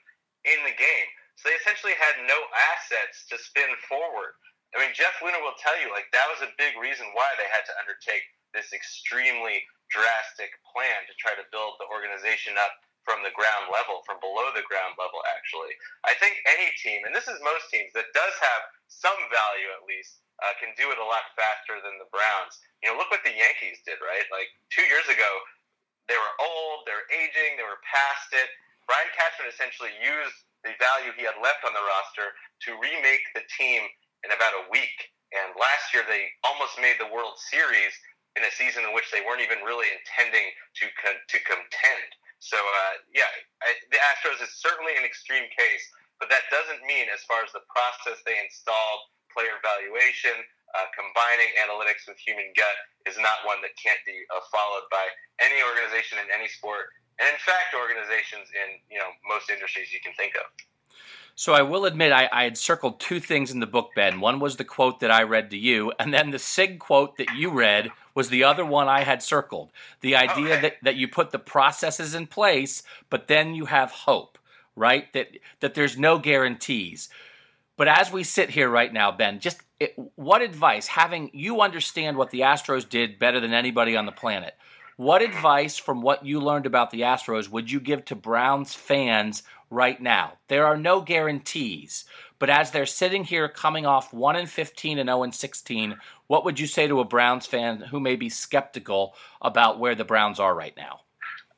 in 0.45 0.59
the 0.65 0.75
game. 0.75 1.09
So 1.37 1.49
they 1.49 1.59
essentially 1.59 1.97
had 1.97 2.23
no 2.29 2.39
assets 2.75 3.27
to 3.33 3.41
spin 3.41 3.73
forward. 3.89 4.37
I 4.73 4.81
mean, 4.81 4.97
Jeff 4.97 5.21
Luhnow 5.21 5.45
will 5.45 5.59
tell 5.61 5.77
you, 5.77 5.93
like, 5.93 6.09
that 6.17 6.29
was 6.33 6.41
a 6.41 6.57
big 6.57 6.77
reason 6.81 7.05
why 7.13 7.29
they 7.37 7.49
had 7.53 7.65
to 7.69 7.77
undertake 7.77 8.25
this 8.57 8.73
extremely 8.73 9.61
drastic 9.93 10.49
plan 10.65 11.05
to 11.05 11.15
try 11.21 11.37
to 11.37 11.45
build 11.53 11.77
the 11.77 11.89
organization 11.93 12.57
up 12.57 12.73
from 13.05 13.21
the 13.21 13.35
ground 13.37 13.69
level, 13.69 14.01
from 14.07 14.23
below 14.23 14.49
the 14.55 14.65
ground 14.65 14.97
level, 14.97 15.21
actually. 15.37 15.75
I 16.07 16.17
think 16.17 16.41
any 16.47 16.71
team, 16.81 17.05
and 17.05 17.13
this 17.13 17.29
is 17.29 17.37
most 17.45 17.69
teams, 17.69 17.93
that 17.93 18.15
does 18.17 18.35
have 18.41 18.63
some 18.89 19.19
value 19.29 19.69
at 19.75 19.85
least, 19.85 20.23
uh, 20.41 20.55
can 20.57 20.73
do 20.81 20.89
it 20.89 20.99
a 20.99 21.07
lot 21.07 21.29
faster 21.37 21.77
than 21.85 22.01
the 22.01 22.09
Browns. 22.09 22.57
You 22.81 22.91
know, 22.91 22.97
look 22.97 23.13
what 23.13 23.23
the 23.27 23.35
Yankees 23.35 23.85
did, 23.85 24.01
right? 24.01 24.25
Like, 24.33 24.49
two 24.73 24.87
years 24.89 25.07
ago, 25.11 25.31
they 26.09 26.19
were 26.19 26.35
old, 26.41 26.89
they 26.89 26.97
were 26.97 27.09
aging, 27.13 27.61
they 27.61 27.67
were 27.67 27.83
past 27.85 28.33
it. 28.35 28.49
Brian 28.91 29.07
Cashman 29.15 29.47
essentially 29.47 29.95
used 30.03 30.35
the 30.67 30.75
value 30.79 31.15
he 31.15 31.27
had 31.27 31.39
left 31.39 31.63
on 31.63 31.75
the 31.75 31.83
roster 31.83 32.35
to 32.67 32.79
remake 32.79 33.23
the 33.35 33.47
team 33.55 33.87
in 34.27 34.31
about 34.35 34.55
a 34.55 34.67
week. 34.71 35.11
And 35.35 35.55
last 35.57 35.95
year 35.95 36.05
they 36.07 36.29
almost 36.45 36.77
made 36.79 36.99
the 36.99 37.09
World 37.09 37.39
Series 37.39 37.95
in 38.37 38.43
a 38.45 38.53
season 38.53 38.85
in 38.85 38.93
which 38.97 39.09
they 39.13 39.23
weren't 39.25 39.45
even 39.45 39.61
really 39.65 39.89
intending 39.93 40.53
to 40.81 40.85
con- 41.01 41.23
to 41.29 41.39
contend. 41.45 42.09
So 42.41 42.59
uh, 42.59 42.95
yeah, 43.15 43.29
I, 43.63 43.77
the 43.93 44.01
Astros 44.01 44.43
is 44.43 44.53
certainly 44.59 44.97
an 44.99 45.07
extreme 45.07 45.47
case, 45.53 45.85
but 46.19 46.29
that 46.29 46.49
doesn't 46.51 46.83
mean, 46.85 47.07
as 47.13 47.23
far 47.25 47.45
as 47.45 47.53
the 47.55 47.65
process 47.71 48.21
they 48.25 48.37
installed, 48.41 49.09
player 49.33 49.57
evaluation, 49.59 50.37
uh, 50.77 50.89
combining 50.97 51.51
analytics 51.61 52.09
with 52.09 52.17
human 52.21 52.53
gut, 52.57 52.77
is 53.05 53.19
not 53.19 53.45
one 53.45 53.61
that 53.61 53.75
can't 53.81 54.01
be 54.05 54.17
uh, 54.33 54.41
followed 54.49 54.87
by 54.89 55.05
any 55.41 55.61
organization 55.61 56.21
in 56.23 56.29
any 56.33 56.49
sport, 56.49 56.93
and 57.19 57.29
in 57.29 57.41
fact, 57.41 57.77
organizations 57.77 58.49
in 58.53 58.81
you 58.89 59.01
know 59.01 59.11
most 59.29 59.51
industries 59.51 59.93
you 59.93 60.01
can 60.01 60.13
think 60.15 60.37
of. 60.37 60.49
So 61.35 61.55
I 61.55 61.63
will 61.63 61.87
admit 61.87 62.13
I, 62.13 62.29
I, 62.31 62.45
had 62.45 62.59
circled 62.59 63.01
two 63.01 63.19
things 63.19 63.51
in 63.51 63.61
the 63.61 63.67
book, 63.67 63.91
Ben. 63.97 64.21
One 64.21 64.39
was 64.39 64.57
the 64.57 64.65
quote 64.65 65.01
that 65.01 65.11
I 65.11 65.23
read 65.23 65.51
to 65.51 65.57
you, 65.57 65.93
and 65.99 66.13
then 66.13 66.31
the 66.31 66.39
SIG 66.39 66.79
quote 66.79 67.17
that 67.17 67.35
you 67.35 67.51
read 67.51 67.91
was 68.15 68.29
the 68.29 68.45
other 68.45 68.67
one 68.67 68.89
I 68.89 69.01
had 69.01 69.23
circled. 69.23 69.71
The 70.03 70.15
idea 70.15 70.53
okay. 70.53 70.61
that, 70.61 70.75
that 70.83 70.97
you 70.97 71.09
put 71.09 71.31
the 71.31 71.39
processes 71.39 72.15
in 72.15 72.27
place, 72.27 72.83
but 73.09 73.29
then 73.29 73.55
you 73.55 73.65
have 73.65 73.91
hope, 73.91 74.39
right? 74.77 75.11
That 75.15 75.29
that 75.61 75.75
there's 75.75 75.97
no 75.97 76.19
guarantees. 76.19 77.09
But 77.83 77.89
as 77.89 78.13
we 78.13 78.23
sit 78.23 78.49
here 78.49 78.69
right 78.69 78.93
now, 78.93 79.11
Ben, 79.11 79.41
just 79.41 79.61
it, 79.81 79.97
what 80.15 80.41
advice, 80.41 80.87
having 80.87 81.33
you 81.33 81.63
understand 81.63 82.17
what 82.17 82.31
the 82.31 82.43
Astros 82.43 82.89
did 82.89 83.19
better 83.19 83.41
than 83.41 83.53
anybody 83.53 83.97
on 83.97 84.07
the 84.07 84.13
planet, 84.13 84.55
what 84.97 85.21
advice 85.21 85.79
from 85.79 86.01
what 86.01 86.25
you 86.25 86.39
learned 86.39 86.65
about 86.65 86.93
the 86.93 87.01
Astros 87.01 87.49
would 87.49 87.73
you 87.73 87.81
give 87.81 88.05
to 88.05 88.15
Browns 88.15 88.73
fans 88.73 89.43
right 89.69 90.01
now? 90.01 90.35
There 90.47 90.65
are 90.65 90.77
no 90.77 91.01
guarantees, 91.01 92.05
but 92.39 92.49
as 92.49 92.71
they're 92.71 92.87
sitting 92.87 93.25
here 93.25 93.49
coming 93.49 93.85
off 93.85 94.15
1 94.15 94.37
and 94.37 94.49
15 94.49 95.01
and 95.01 95.09
0 95.09 95.25
and 95.25 95.35
16, 95.35 95.97
what 96.29 96.45
would 96.45 96.61
you 96.61 96.69
say 96.69 96.87
to 96.87 97.01
a 97.01 97.05
Browns 97.05 97.47
fan 97.47 97.81
who 97.81 97.99
may 97.99 98.15
be 98.15 98.29
skeptical 98.29 99.17
about 99.41 99.81
where 99.81 99.97
the 99.97 100.05
Browns 100.05 100.39
are 100.39 100.55
right 100.55 100.77
now? 100.77 101.01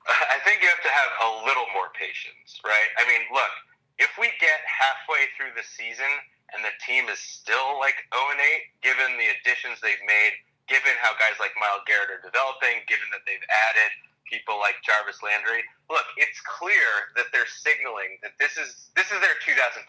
I 0.08 0.38
think 0.42 0.62
you 0.62 0.68
have 0.68 0.82
to 0.84 0.88
have 0.88 1.10
a 1.20 1.44
little 1.44 1.66
more 1.74 1.90
patience, 1.92 2.62
right? 2.64 2.88
I 2.96 3.06
mean, 3.06 3.20
look, 3.30 3.50
if 3.98 4.10
we 4.18 4.30
get 4.42 4.60
halfway 4.66 5.30
through 5.38 5.54
the 5.54 5.64
season 5.64 6.10
and 6.52 6.62
the 6.62 6.74
team 6.82 7.06
is 7.08 7.18
still 7.18 7.78
like 7.78 7.96
0 8.10 8.34
and 8.34 8.42
8, 8.42 8.84
given 8.84 9.10
the 9.18 9.28
additions 9.38 9.78
they've 9.80 10.02
made 10.06 10.34
given 10.66 10.96
how 11.00 11.12
guys 11.20 11.36
like 11.40 11.52
Myles 11.60 11.84
Garrett 11.84 12.08
are 12.08 12.22
developing, 12.24 12.84
given 12.88 13.08
that 13.12 13.24
they've 13.28 13.42
added 13.70 13.92
people 14.24 14.56
like 14.56 14.80
Jarvis 14.80 15.20
Landry, 15.20 15.60
look, 15.92 16.04
it's 16.16 16.40
clear 16.40 17.12
that 17.16 17.28
they're 17.32 17.48
signaling 17.48 18.16
that 18.24 18.36
this 18.40 18.56
is 18.56 18.88
this 18.96 19.12
is 19.12 19.20
their 19.20 19.36
2014, 19.44 19.84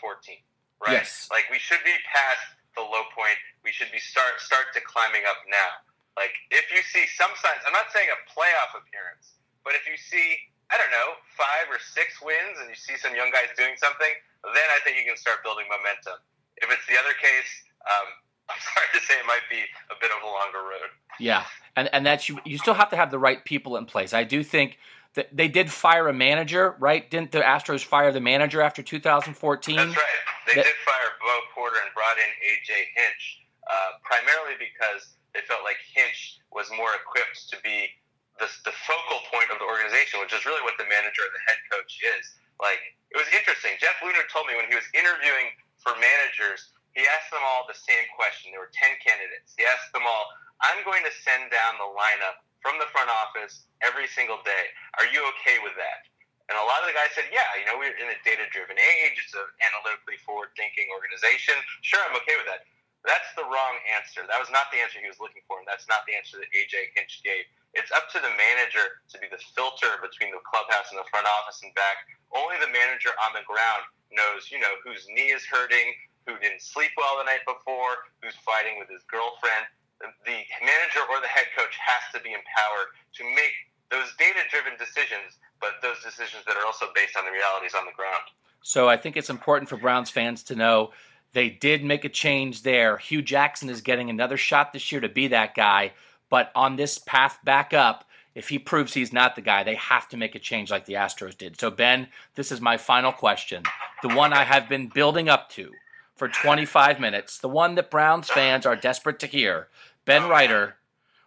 right? 0.84 1.00
Yes. 1.00 1.32
Like 1.32 1.48
we 1.48 1.60
should 1.60 1.82
be 1.88 1.96
past 2.04 2.60
the 2.76 2.84
low 2.84 3.08
point. 3.16 3.40
We 3.64 3.72
should 3.72 3.92
be 3.96 4.00
start 4.00 4.44
start 4.44 4.76
to 4.76 4.82
climbing 4.84 5.24
up 5.24 5.40
now. 5.48 5.80
Like 6.20 6.36
if 6.52 6.68
you 6.72 6.84
see 6.84 7.08
some 7.16 7.32
signs, 7.40 7.64
I'm 7.64 7.76
not 7.76 7.92
saying 7.96 8.12
a 8.12 8.20
playoff 8.28 8.76
appearance, 8.76 9.40
but 9.64 9.76
if 9.80 9.88
you 9.88 9.96
see 9.96 10.52
I 10.74 10.78
don't 10.78 10.92
know 10.92 11.20
five 11.38 11.70
or 11.70 11.78
six 11.78 12.18
wins 12.24 12.58
and 12.62 12.70
you 12.70 12.78
see 12.78 12.98
some 12.98 13.14
young 13.14 13.30
guys 13.30 13.52
doing 13.54 13.78
something, 13.78 14.12
then 14.44 14.68
I 14.74 14.80
think 14.82 14.98
you 14.98 15.06
can 15.06 15.18
start 15.18 15.44
building 15.44 15.66
momentum. 15.70 16.18
If 16.58 16.72
it's 16.72 16.86
the 16.88 16.98
other 16.98 17.14
case, 17.18 17.52
um, 17.86 18.08
I'm 18.50 18.62
sorry 18.62 18.90
to 18.94 19.02
say 19.02 19.16
it 19.18 19.26
might 19.26 19.46
be 19.50 19.62
a 19.90 19.98
bit 20.00 20.12
of 20.14 20.22
a 20.22 20.30
longer 20.30 20.62
road. 20.62 20.90
Yeah, 21.20 21.46
and 21.76 21.90
and 21.94 22.06
that's 22.06 22.30
you. 22.30 22.38
You 22.46 22.58
still 22.58 22.76
have 22.76 22.90
to 22.90 22.96
have 22.96 23.10
the 23.10 23.18
right 23.18 23.44
people 23.44 23.78
in 23.78 23.86
place. 23.86 24.14
I 24.14 24.24
do 24.24 24.44
think 24.44 24.78
that 25.16 25.36
they 25.36 25.48
did 25.48 25.72
fire 25.72 26.08
a 26.08 26.14
manager, 26.14 26.76
right? 26.78 27.10
Didn't 27.10 27.32
the 27.32 27.40
Astros 27.40 27.84
fire 27.84 28.12
the 28.12 28.22
manager 28.22 28.62
after 28.62 28.84
2014? 28.84 29.34
That's 29.34 29.90
right. 29.90 29.98
They 30.46 30.54
that, 30.56 30.66
did 30.66 30.76
fire 30.86 31.10
Bo 31.20 31.40
Porter 31.56 31.78
and 31.82 31.90
brought 31.96 32.18
in 32.22 32.30
AJ 32.44 32.70
Hinch, 32.94 33.42
uh, 33.66 33.98
primarily 34.04 34.60
because 34.60 35.16
they 35.34 35.42
felt 35.48 35.64
like 35.64 35.78
Hinch 35.96 36.38
was 36.52 36.70
more 36.78 36.92
equipped 36.94 37.50
to 37.50 37.58
be 37.64 37.90
the, 38.38 38.48
the 38.68 38.76
focal 38.86 39.24
point 39.32 39.48
of 39.54 39.58
the 39.60 39.68
organization, 39.68 40.20
which 40.20 40.36
is 40.36 40.44
really 40.44 40.62
what 40.66 40.76
the 40.76 40.88
manager 40.88 41.24
or 41.24 41.32
the 41.32 41.44
head 41.48 41.60
coach 41.72 42.00
is. 42.04 42.36
Like 42.60 42.80
it 43.12 43.18
was 43.20 43.28
interesting. 43.32 43.76
Jeff 43.80 43.96
Luhnow 44.04 44.24
told 44.32 44.48
me 44.48 44.56
when 44.56 44.68
he 44.68 44.76
was 44.76 44.88
interviewing 44.96 45.56
for 45.80 45.96
managers 46.00 46.76
he 46.96 47.04
asked 47.12 47.28
them 47.28 47.44
all 47.44 47.68
the 47.68 47.76
same 47.76 48.08
question. 48.16 48.56
There 48.56 48.64
were 48.64 48.72
10 48.72 48.88
candidates. 49.04 49.52
He 49.60 49.68
asked 49.68 49.92
them 49.92 50.08
all, 50.08 50.32
I'm 50.64 50.80
going 50.88 51.04
to 51.04 51.12
send 51.12 51.52
down 51.52 51.76
the 51.76 51.92
lineup 51.92 52.40
from 52.64 52.80
the 52.80 52.88
front 52.96 53.12
office 53.12 53.68
every 53.84 54.08
single 54.08 54.40
day. 54.48 54.72
Are 54.98 55.08
you 55.12 55.20
okay 55.36 55.60
with 55.60 55.76
that? 55.76 56.08
And 56.48 56.56
a 56.56 56.64
lot 56.64 56.80
of 56.82 56.88
the 56.88 56.96
guys 56.96 57.12
said, 57.12 57.28
yeah, 57.36 57.52
you 57.60 57.68
know, 57.68 57.76
we're 57.76 57.92
in 58.00 58.08
a 58.08 58.20
data 58.24 58.48
driven 58.48 58.80
age. 58.80 59.20
It's 59.20 59.36
an 59.36 59.44
analytically 59.60 60.16
forward 60.24 60.56
thinking 60.56 60.88
organization. 60.96 61.60
Sure, 61.84 62.00
I'm 62.08 62.16
okay 62.24 62.40
with 62.40 62.48
that. 62.48 62.64
That's 63.06 63.30
the 63.38 63.46
wrong 63.46 63.78
answer. 63.94 64.26
That 64.26 64.42
was 64.42 64.50
not 64.50 64.74
the 64.74 64.82
answer 64.82 64.98
he 64.98 65.08
was 65.08 65.22
looking 65.22 65.46
for, 65.46 65.62
and 65.62 65.68
that's 65.70 65.86
not 65.86 66.04
the 66.10 66.18
answer 66.18 66.42
that 66.42 66.50
AJ 66.50 66.98
Hinch 66.98 67.22
gave. 67.22 67.46
It's 67.78 67.94
up 67.94 68.10
to 68.18 68.20
the 68.20 68.34
manager 68.34 69.06
to 69.14 69.16
be 69.22 69.30
the 69.30 69.38
filter 69.54 70.02
between 70.02 70.34
the 70.34 70.42
clubhouse 70.42 70.90
and 70.90 70.98
the 70.98 71.06
front 71.14 71.30
office 71.30 71.62
and 71.62 71.70
back. 71.78 72.10
Only 72.34 72.58
the 72.58 72.72
manager 72.74 73.14
on 73.22 73.38
the 73.38 73.46
ground 73.46 73.86
knows, 74.10 74.50
you 74.50 74.58
know, 74.58 74.80
whose 74.82 75.06
knee 75.12 75.30
is 75.30 75.46
hurting, 75.46 75.94
who 76.26 76.40
didn't 76.42 76.66
sleep 76.66 76.92
well 76.98 77.22
the 77.22 77.28
night 77.30 77.46
before, 77.46 78.10
who's 78.26 78.36
fighting 78.42 78.82
with 78.82 78.90
his 78.90 79.06
girlfriend. 79.06 79.70
The 80.02 80.42
manager 80.66 81.06
or 81.08 81.22
the 81.22 81.30
head 81.30 81.54
coach 81.54 81.78
has 81.78 82.04
to 82.18 82.20
be 82.20 82.34
empowered 82.34 82.90
to 83.22 83.24
make 83.24 83.54
those 83.94 84.12
data 84.18 84.42
driven 84.50 84.74
decisions, 84.82 85.38
but 85.62 85.78
those 85.82 86.02
decisions 86.02 86.44
that 86.50 86.58
are 86.58 86.66
also 86.66 86.90
based 86.98 87.16
on 87.16 87.24
the 87.26 87.32
realities 87.32 87.78
on 87.78 87.86
the 87.86 87.96
ground. 87.96 88.26
So 88.66 88.90
I 88.90 88.98
think 88.98 89.16
it's 89.16 89.30
important 89.30 89.70
for 89.70 89.78
Browns 89.78 90.10
fans 90.10 90.44
to 90.50 90.56
know 90.56 90.92
they 91.36 91.50
did 91.50 91.84
make 91.84 92.06
a 92.06 92.10
change 92.10 92.64
there. 92.64 92.96
Hue 92.96 93.22
Jackson 93.22 93.70
is 93.70 93.82
getting 93.82 94.10
another 94.10 94.38
shot 94.38 94.72
this 94.72 94.90
year 94.90 95.02
to 95.02 95.10
be 95.10 95.28
that 95.28 95.54
guy, 95.54 95.92
but 96.30 96.50
on 96.56 96.78
this 96.78 96.98
path 96.98 97.38
back 97.44 97.74
up, 97.74 98.06
if 98.36 98.48
he 98.48 98.58
proves 98.58 98.94
he's 98.94 99.12
not 99.12 99.36
the 99.36 99.42
guy, 99.42 99.64
they 99.64 99.76
have 99.76 100.08
to 100.10 100.18
make 100.18 100.36
a 100.36 100.40
change 100.40 100.72
like 100.72 100.86
the 100.86 100.94
Astros 100.94 101.38
did. 101.38 101.60
So, 101.60 101.70
Ben, 101.70 102.08
this 102.36 102.54
is 102.54 102.62
my 102.62 102.78
final 102.78 103.12
question. 103.12 103.64
The 104.02 104.16
one 104.16 104.32
I 104.32 104.46
have 104.46 104.70
been 104.70 104.88
building 104.88 105.28
up 105.28 105.50
to 105.52 105.72
for 106.16 106.30
25 106.30 107.02
minutes, 107.02 107.38
the 107.38 107.50
one 107.50 107.76
that 107.76 107.92
Browns 107.92 108.30
fans 108.30 108.66
are 108.66 108.78
desperate 108.78 109.20
to 109.20 109.28
hear. 109.28 109.68
Ben 110.06 110.30
Reiter, 110.30 110.78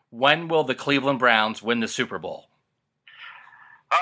when 0.08 0.48
will 0.48 0.64
the 0.64 0.74
Cleveland 0.74 1.18
Browns 1.18 1.62
win 1.62 1.80
the 1.80 1.88
Super 1.88 2.18
Bowl? 2.18 2.46
Oh, 3.90 3.96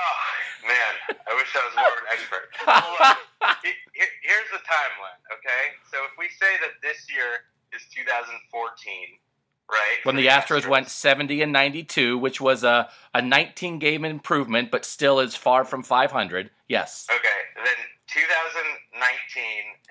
man. 0.65 1.17
I 1.29 1.35
wish 1.35 1.53
I 1.53 1.65
was 1.65 1.75
more 1.75 1.85
of 1.85 1.99
an 1.99 2.07
expert. 2.13 3.17
Look, 3.63 3.73
here's 3.93 4.49
the 4.51 4.63
timeline, 4.65 5.21
okay? 5.33 5.75
So 5.91 5.97
if 6.05 6.13
we 6.17 6.29
say 6.29 6.57
that 6.61 6.77
this 6.81 7.07
year 7.11 7.47
is 7.73 7.81
2014, 7.93 8.39
right? 9.69 9.99
When 10.03 10.15
the 10.15 10.27
Astros, 10.27 10.61
Astros 10.61 10.69
went 10.69 10.87
70 10.89 11.41
and 11.41 11.51
92, 11.51 12.17
which 12.17 12.39
was 12.39 12.63
a, 12.63 12.89
a 13.13 13.21
19 13.21 13.79
game 13.79 14.05
improvement, 14.05 14.71
but 14.71 14.85
still 14.85 15.19
is 15.19 15.35
far 15.35 15.65
from 15.65 15.83
500. 15.83 16.49
Yes. 16.67 17.07
Okay. 17.09 17.39
Then 17.55 17.79
2019 18.07 18.63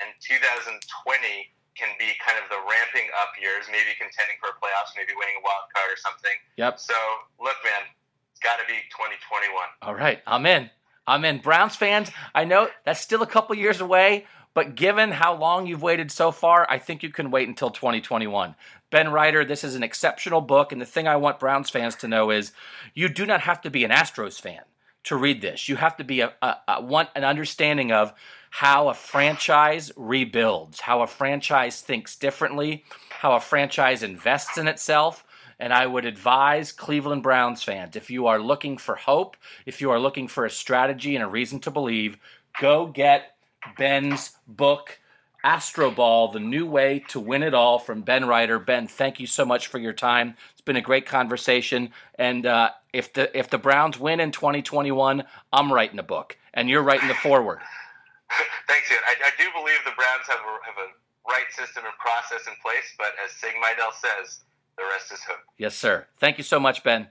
and 0.00 0.10
2020 0.20 1.52
can 1.76 1.92
be 2.00 2.08
kind 2.24 2.40
of 2.40 2.48
the 2.48 2.56
ramping 2.64 3.08
up 3.20 3.36
years, 3.36 3.68
maybe 3.68 3.92
contending 4.00 4.40
for 4.40 4.48
a 4.48 4.56
playoffs, 4.56 4.96
maybe 4.96 5.12
winning 5.12 5.36
a 5.36 5.44
wild 5.44 5.68
card 5.76 5.92
or 5.92 6.00
something. 6.00 6.36
Yep. 6.56 6.80
So 6.80 6.96
look, 7.38 7.56
man, 7.64 7.84
it's 8.32 8.40
got 8.40 8.56
to 8.56 8.66
be 8.66 8.80
2021. 8.88 9.52
All 9.82 9.94
right, 9.94 10.20
I'm 10.26 10.46
in. 10.46 10.70
I'm 11.06 11.24
in. 11.24 11.38
Browns 11.38 11.76
fans, 11.76 12.10
I 12.34 12.44
know 12.44 12.68
that's 12.84 13.00
still 13.00 13.22
a 13.22 13.26
couple 13.26 13.54
years 13.56 13.80
away, 13.80 14.26
but 14.54 14.74
given 14.74 15.10
how 15.10 15.36
long 15.36 15.66
you've 15.66 15.82
waited 15.82 16.10
so 16.10 16.30
far, 16.32 16.66
I 16.68 16.78
think 16.78 17.02
you 17.02 17.10
can 17.10 17.30
wait 17.30 17.48
until 17.48 17.70
2021. 17.70 18.54
Ben 18.90 19.12
Reiter, 19.12 19.44
this 19.44 19.64
is 19.64 19.74
an 19.74 19.82
exceptional 19.82 20.40
book, 20.40 20.72
and 20.72 20.80
the 20.80 20.86
thing 20.86 21.06
I 21.06 21.16
want 21.16 21.40
Browns 21.40 21.70
fans 21.70 21.94
to 21.96 22.08
know 22.08 22.30
is 22.30 22.52
you 22.94 23.08
do 23.08 23.26
not 23.26 23.40
have 23.42 23.60
to 23.62 23.70
be 23.70 23.84
an 23.84 23.90
Astros 23.90 24.40
fan 24.40 24.62
to 25.04 25.16
read 25.16 25.42
this. 25.42 25.68
You 25.68 25.76
have 25.76 25.96
to 25.98 26.04
be 26.04 26.20
a, 26.20 26.32
a, 26.40 26.56
a 26.68 26.80
want 26.80 27.10
an 27.14 27.24
understanding 27.24 27.92
of 27.92 28.14
how 28.50 28.88
a 28.88 28.94
franchise 28.94 29.92
rebuilds, 29.96 30.80
how 30.80 31.02
a 31.02 31.06
franchise 31.06 31.82
thinks 31.82 32.16
differently, 32.16 32.84
how 33.10 33.36
a 33.36 33.40
franchise 33.40 34.02
invests 34.02 34.56
in 34.56 34.66
itself. 34.66 35.25
And 35.58 35.72
I 35.72 35.86
would 35.86 36.04
advise 36.04 36.72
Cleveland 36.72 37.22
Browns 37.22 37.62
fans 37.62 37.96
if 37.96 38.10
you 38.10 38.26
are 38.26 38.38
looking 38.38 38.76
for 38.76 38.94
hope, 38.94 39.36
if 39.64 39.80
you 39.80 39.90
are 39.90 40.00
looking 40.00 40.28
for 40.28 40.44
a 40.44 40.50
strategy 40.50 41.16
and 41.16 41.24
a 41.24 41.28
reason 41.28 41.60
to 41.60 41.70
believe, 41.70 42.18
go 42.60 42.86
get 42.86 43.36
Ben's 43.78 44.32
book, 44.46 44.98
Astroball, 45.44 46.32
The 46.32 46.40
New 46.40 46.66
Way 46.66 47.04
to 47.08 47.20
Win 47.20 47.42
It 47.42 47.54
All 47.54 47.78
from 47.78 48.02
Ben 48.02 48.26
Reiter. 48.26 48.58
Ben, 48.58 48.86
thank 48.86 49.20
you 49.20 49.26
so 49.26 49.44
much 49.44 49.68
for 49.68 49.78
your 49.78 49.92
time. 49.92 50.36
It's 50.52 50.60
been 50.60 50.76
a 50.76 50.82
great 50.82 51.06
conversation. 51.06 51.90
And 52.16 52.46
uh, 52.46 52.70
if 52.92 53.12
the 53.12 53.36
if 53.36 53.48
the 53.48 53.58
Browns 53.58 53.98
win 53.98 54.20
in 54.20 54.32
2021, 54.32 55.24
I'm 55.52 55.72
writing 55.72 55.98
a 55.98 56.02
book, 56.02 56.36
and 56.52 56.68
you're 56.68 56.82
writing 56.82 57.08
the 57.08 57.14
forward. 57.14 57.60
Thanks, 58.66 58.90
Ian. 58.90 59.00
I, 59.06 59.14
I, 59.22 59.30
do 59.38 59.46
believe 59.54 59.78
the 59.84 59.94
Browns 59.94 60.26
have 60.26 60.40
a, 60.42 60.54
have 60.66 60.78
a 60.82 60.88
right 61.30 61.46
system 61.54 61.84
and 61.86 61.94
process 61.94 62.48
in 62.48 62.54
place, 62.60 62.90
but 62.98 63.14
as 63.24 63.30
Sig 63.30 63.54
Mejdal 63.62 63.94
says, 63.94 64.40
the 64.76 64.84
rest 64.84 65.12
is 65.12 65.20
hope. 65.22 65.38
Yes, 65.58 65.76
sir. 65.76 66.06
Thank 66.18 66.38
you 66.38 66.44
so 66.44 66.60
much, 66.60 66.84
Ben. 66.84 67.08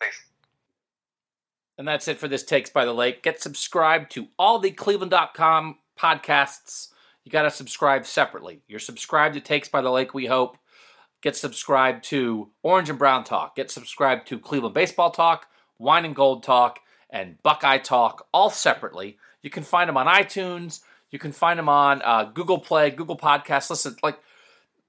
Thanks. 0.00 0.24
And 1.78 1.86
that's 1.86 2.08
it 2.08 2.18
for 2.18 2.28
this 2.28 2.42
Takes 2.42 2.70
by 2.70 2.84
the 2.84 2.94
Lake. 2.94 3.22
Get 3.22 3.40
subscribed 3.40 4.10
to 4.12 4.28
all 4.38 4.58
the 4.58 4.70
Cleveland.com 4.70 5.76
podcasts, 5.98 6.88
you 7.24 7.32
got 7.32 7.42
to 7.42 7.50
subscribe 7.50 8.06
separately. 8.06 8.62
You're 8.68 8.78
subscribed 8.78 9.34
to 9.34 9.40
Takes 9.40 9.68
by 9.68 9.80
the 9.80 9.90
Lake, 9.90 10.14
we 10.14 10.26
hope. 10.26 10.58
Get 11.22 11.36
subscribed 11.36 12.04
to 12.04 12.50
Orange 12.62 12.90
and 12.90 12.98
Brown 12.98 13.24
Talk. 13.24 13.56
Get 13.56 13.70
subscribed 13.70 14.28
to 14.28 14.38
Cleveland 14.38 14.74
Baseball 14.74 15.10
Talk, 15.10 15.46
Wine 15.78 16.04
and 16.04 16.14
Gold 16.14 16.42
Talk, 16.44 16.78
and 17.10 17.42
Buckeye 17.42 17.78
Talk, 17.78 18.26
all 18.32 18.50
separately. 18.50 19.18
You 19.42 19.50
can 19.50 19.64
find 19.64 19.88
them 19.88 19.96
on 19.96 20.06
iTunes. 20.06 20.82
You 21.10 21.18
can 21.18 21.32
find 21.32 21.58
them 21.58 21.68
on 21.68 22.02
uh, 22.02 22.24
Google 22.24 22.58
Play, 22.58 22.90
Google 22.90 23.16
Podcasts. 23.16 23.70
Listen, 23.70 23.96
like 24.02 24.18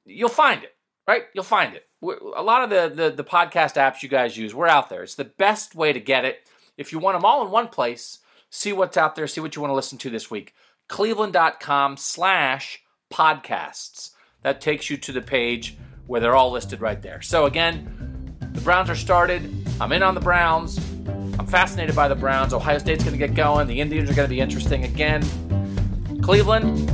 you'll 0.06 0.30
find 0.30 0.64
it, 0.64 0.76
right? 1.08 1.24
You'll 1.34 1.44
find 1.44 1.76
it. 1.76 1.86
A 2.36 2.44
lot 2.44 2.64
of 2.64 2.70
the, 2.70 2.94
the 3.04 3.10
the 3.10 3.24
podcast 3.24 3.76
apps 3.76 4.04
you 4.04 4.10
guys 4.10 4.38
use, 4.38 4.54
we're 4.54 4.68
out 4.68 4.90
there. 4.90 5.04
It's 5.04 5.16
the 5.16 5.24
best 5.24 5.74
way 5.74 5.94
to 5.94 6.00
get 6.00 6.26
it. 6.26 6.48
If 6.78 6.92
you 6.92 7.00
want 7.00 7.16
them 7.16 7.26
all 7.26 7.44
in 7.44 7.52
one 7.52 7.70
place, 7.70 8.20
see 8.52 8.72
what's 8.72 8.98
out 8.98 9.16
there, 9.16 9.28
see 9.28 9.42
what 9.42 9.56
you 9.56 9.62
want 9.62 9.72
to 9.72 9.76
listen 9.76 9.98
to 10.00 10.10
this 10.10 10.30
week. 10.30 10.54
Cleveland.com 10.90 11.98
slash 11.98 12.82
podcasts. 13.12 14.12
That 14.44 14.62
takes 14.62 14.90
you 14.90 14.98
to 14.98 15.12
the 15.12 15.22
page 15.22 15.78
where 16.06 16.22
they're 16.22 16.36
all 16.36 16.52
listed 16.52 16.82
right 16.82 17.02
there. 17.02 17.22
So 17.22 17.46
again, 17.46 18.36
the 18.54 18.62
Browns 18.62 18.90
are 18.90 18.96
started. 18.96 19.52
I'm 19.82 19.92
in 19.92 20.04
on 20.04 20.14
the 20.16 20.22
Browns. 20.22 20.78
I'm 21.40 21.48
fascinated 21.48 21.96
by 21.96 22.08
the 22.08 22.16
Browns. 22.16 22.54
Ohio 22.54 22.78
State's 22.78 23.04
going 23.04 23.18
to 23.18 23.28
get 23.28 23.36
going. 23.36 23.68
The 23.68 23.82
Indians 23.82 24.10
are 24.10 24.14
going 24.14 24.28
to 24.28 24.34
be 24.34 24.40
interesting 24.40 24.84
again. 24.84 25.22
Cleveland, 26.22 26.90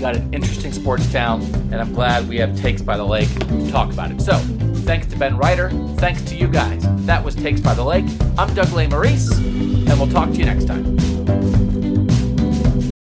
got 0.00 0.16
an 0.16 0.32
interesting 0.32 0.72
sports 0.72 1.10
town, 1.12 1.42
and 1.70 1.76
I'm 1.76 1.92
glad 1.92 2.26
we 2.26 2.38
have 2.38 2.58
Takes 2.58 2.80
by 2.80 2.96
the 2.96 3.04
Lake 3.04 3.28
to 3.48 3.70
talk 3.70 3.92
about 3.92 4.10
it. 4.10 4.20
So, 4.22 4.38
thanks 4.86 5.06
to 5.08 5.16
Ben 5.18 5.36
Reiter. 5.36 5.70
Thanks 5.96 6.22
to 6.22 6.36
you 6.36 6.48
guys. 6.48 6.82
That 7.04 7.22
was 7.22 7.34
Takes 7.34 7.60
by 7.60 7.74
the 7.74 7.84
Lake. 7.84 8.06
I'm 8.38 8.52
Doug 8.54 8.68
Lesmerises, 8.68 9.36
and 9.36 10.00
we'll 10.00 10.10
talk 10.10 10.30
to 10.30 10.36
you 10.36 10.46
next 10.46 10.64
time. 10.64 11.19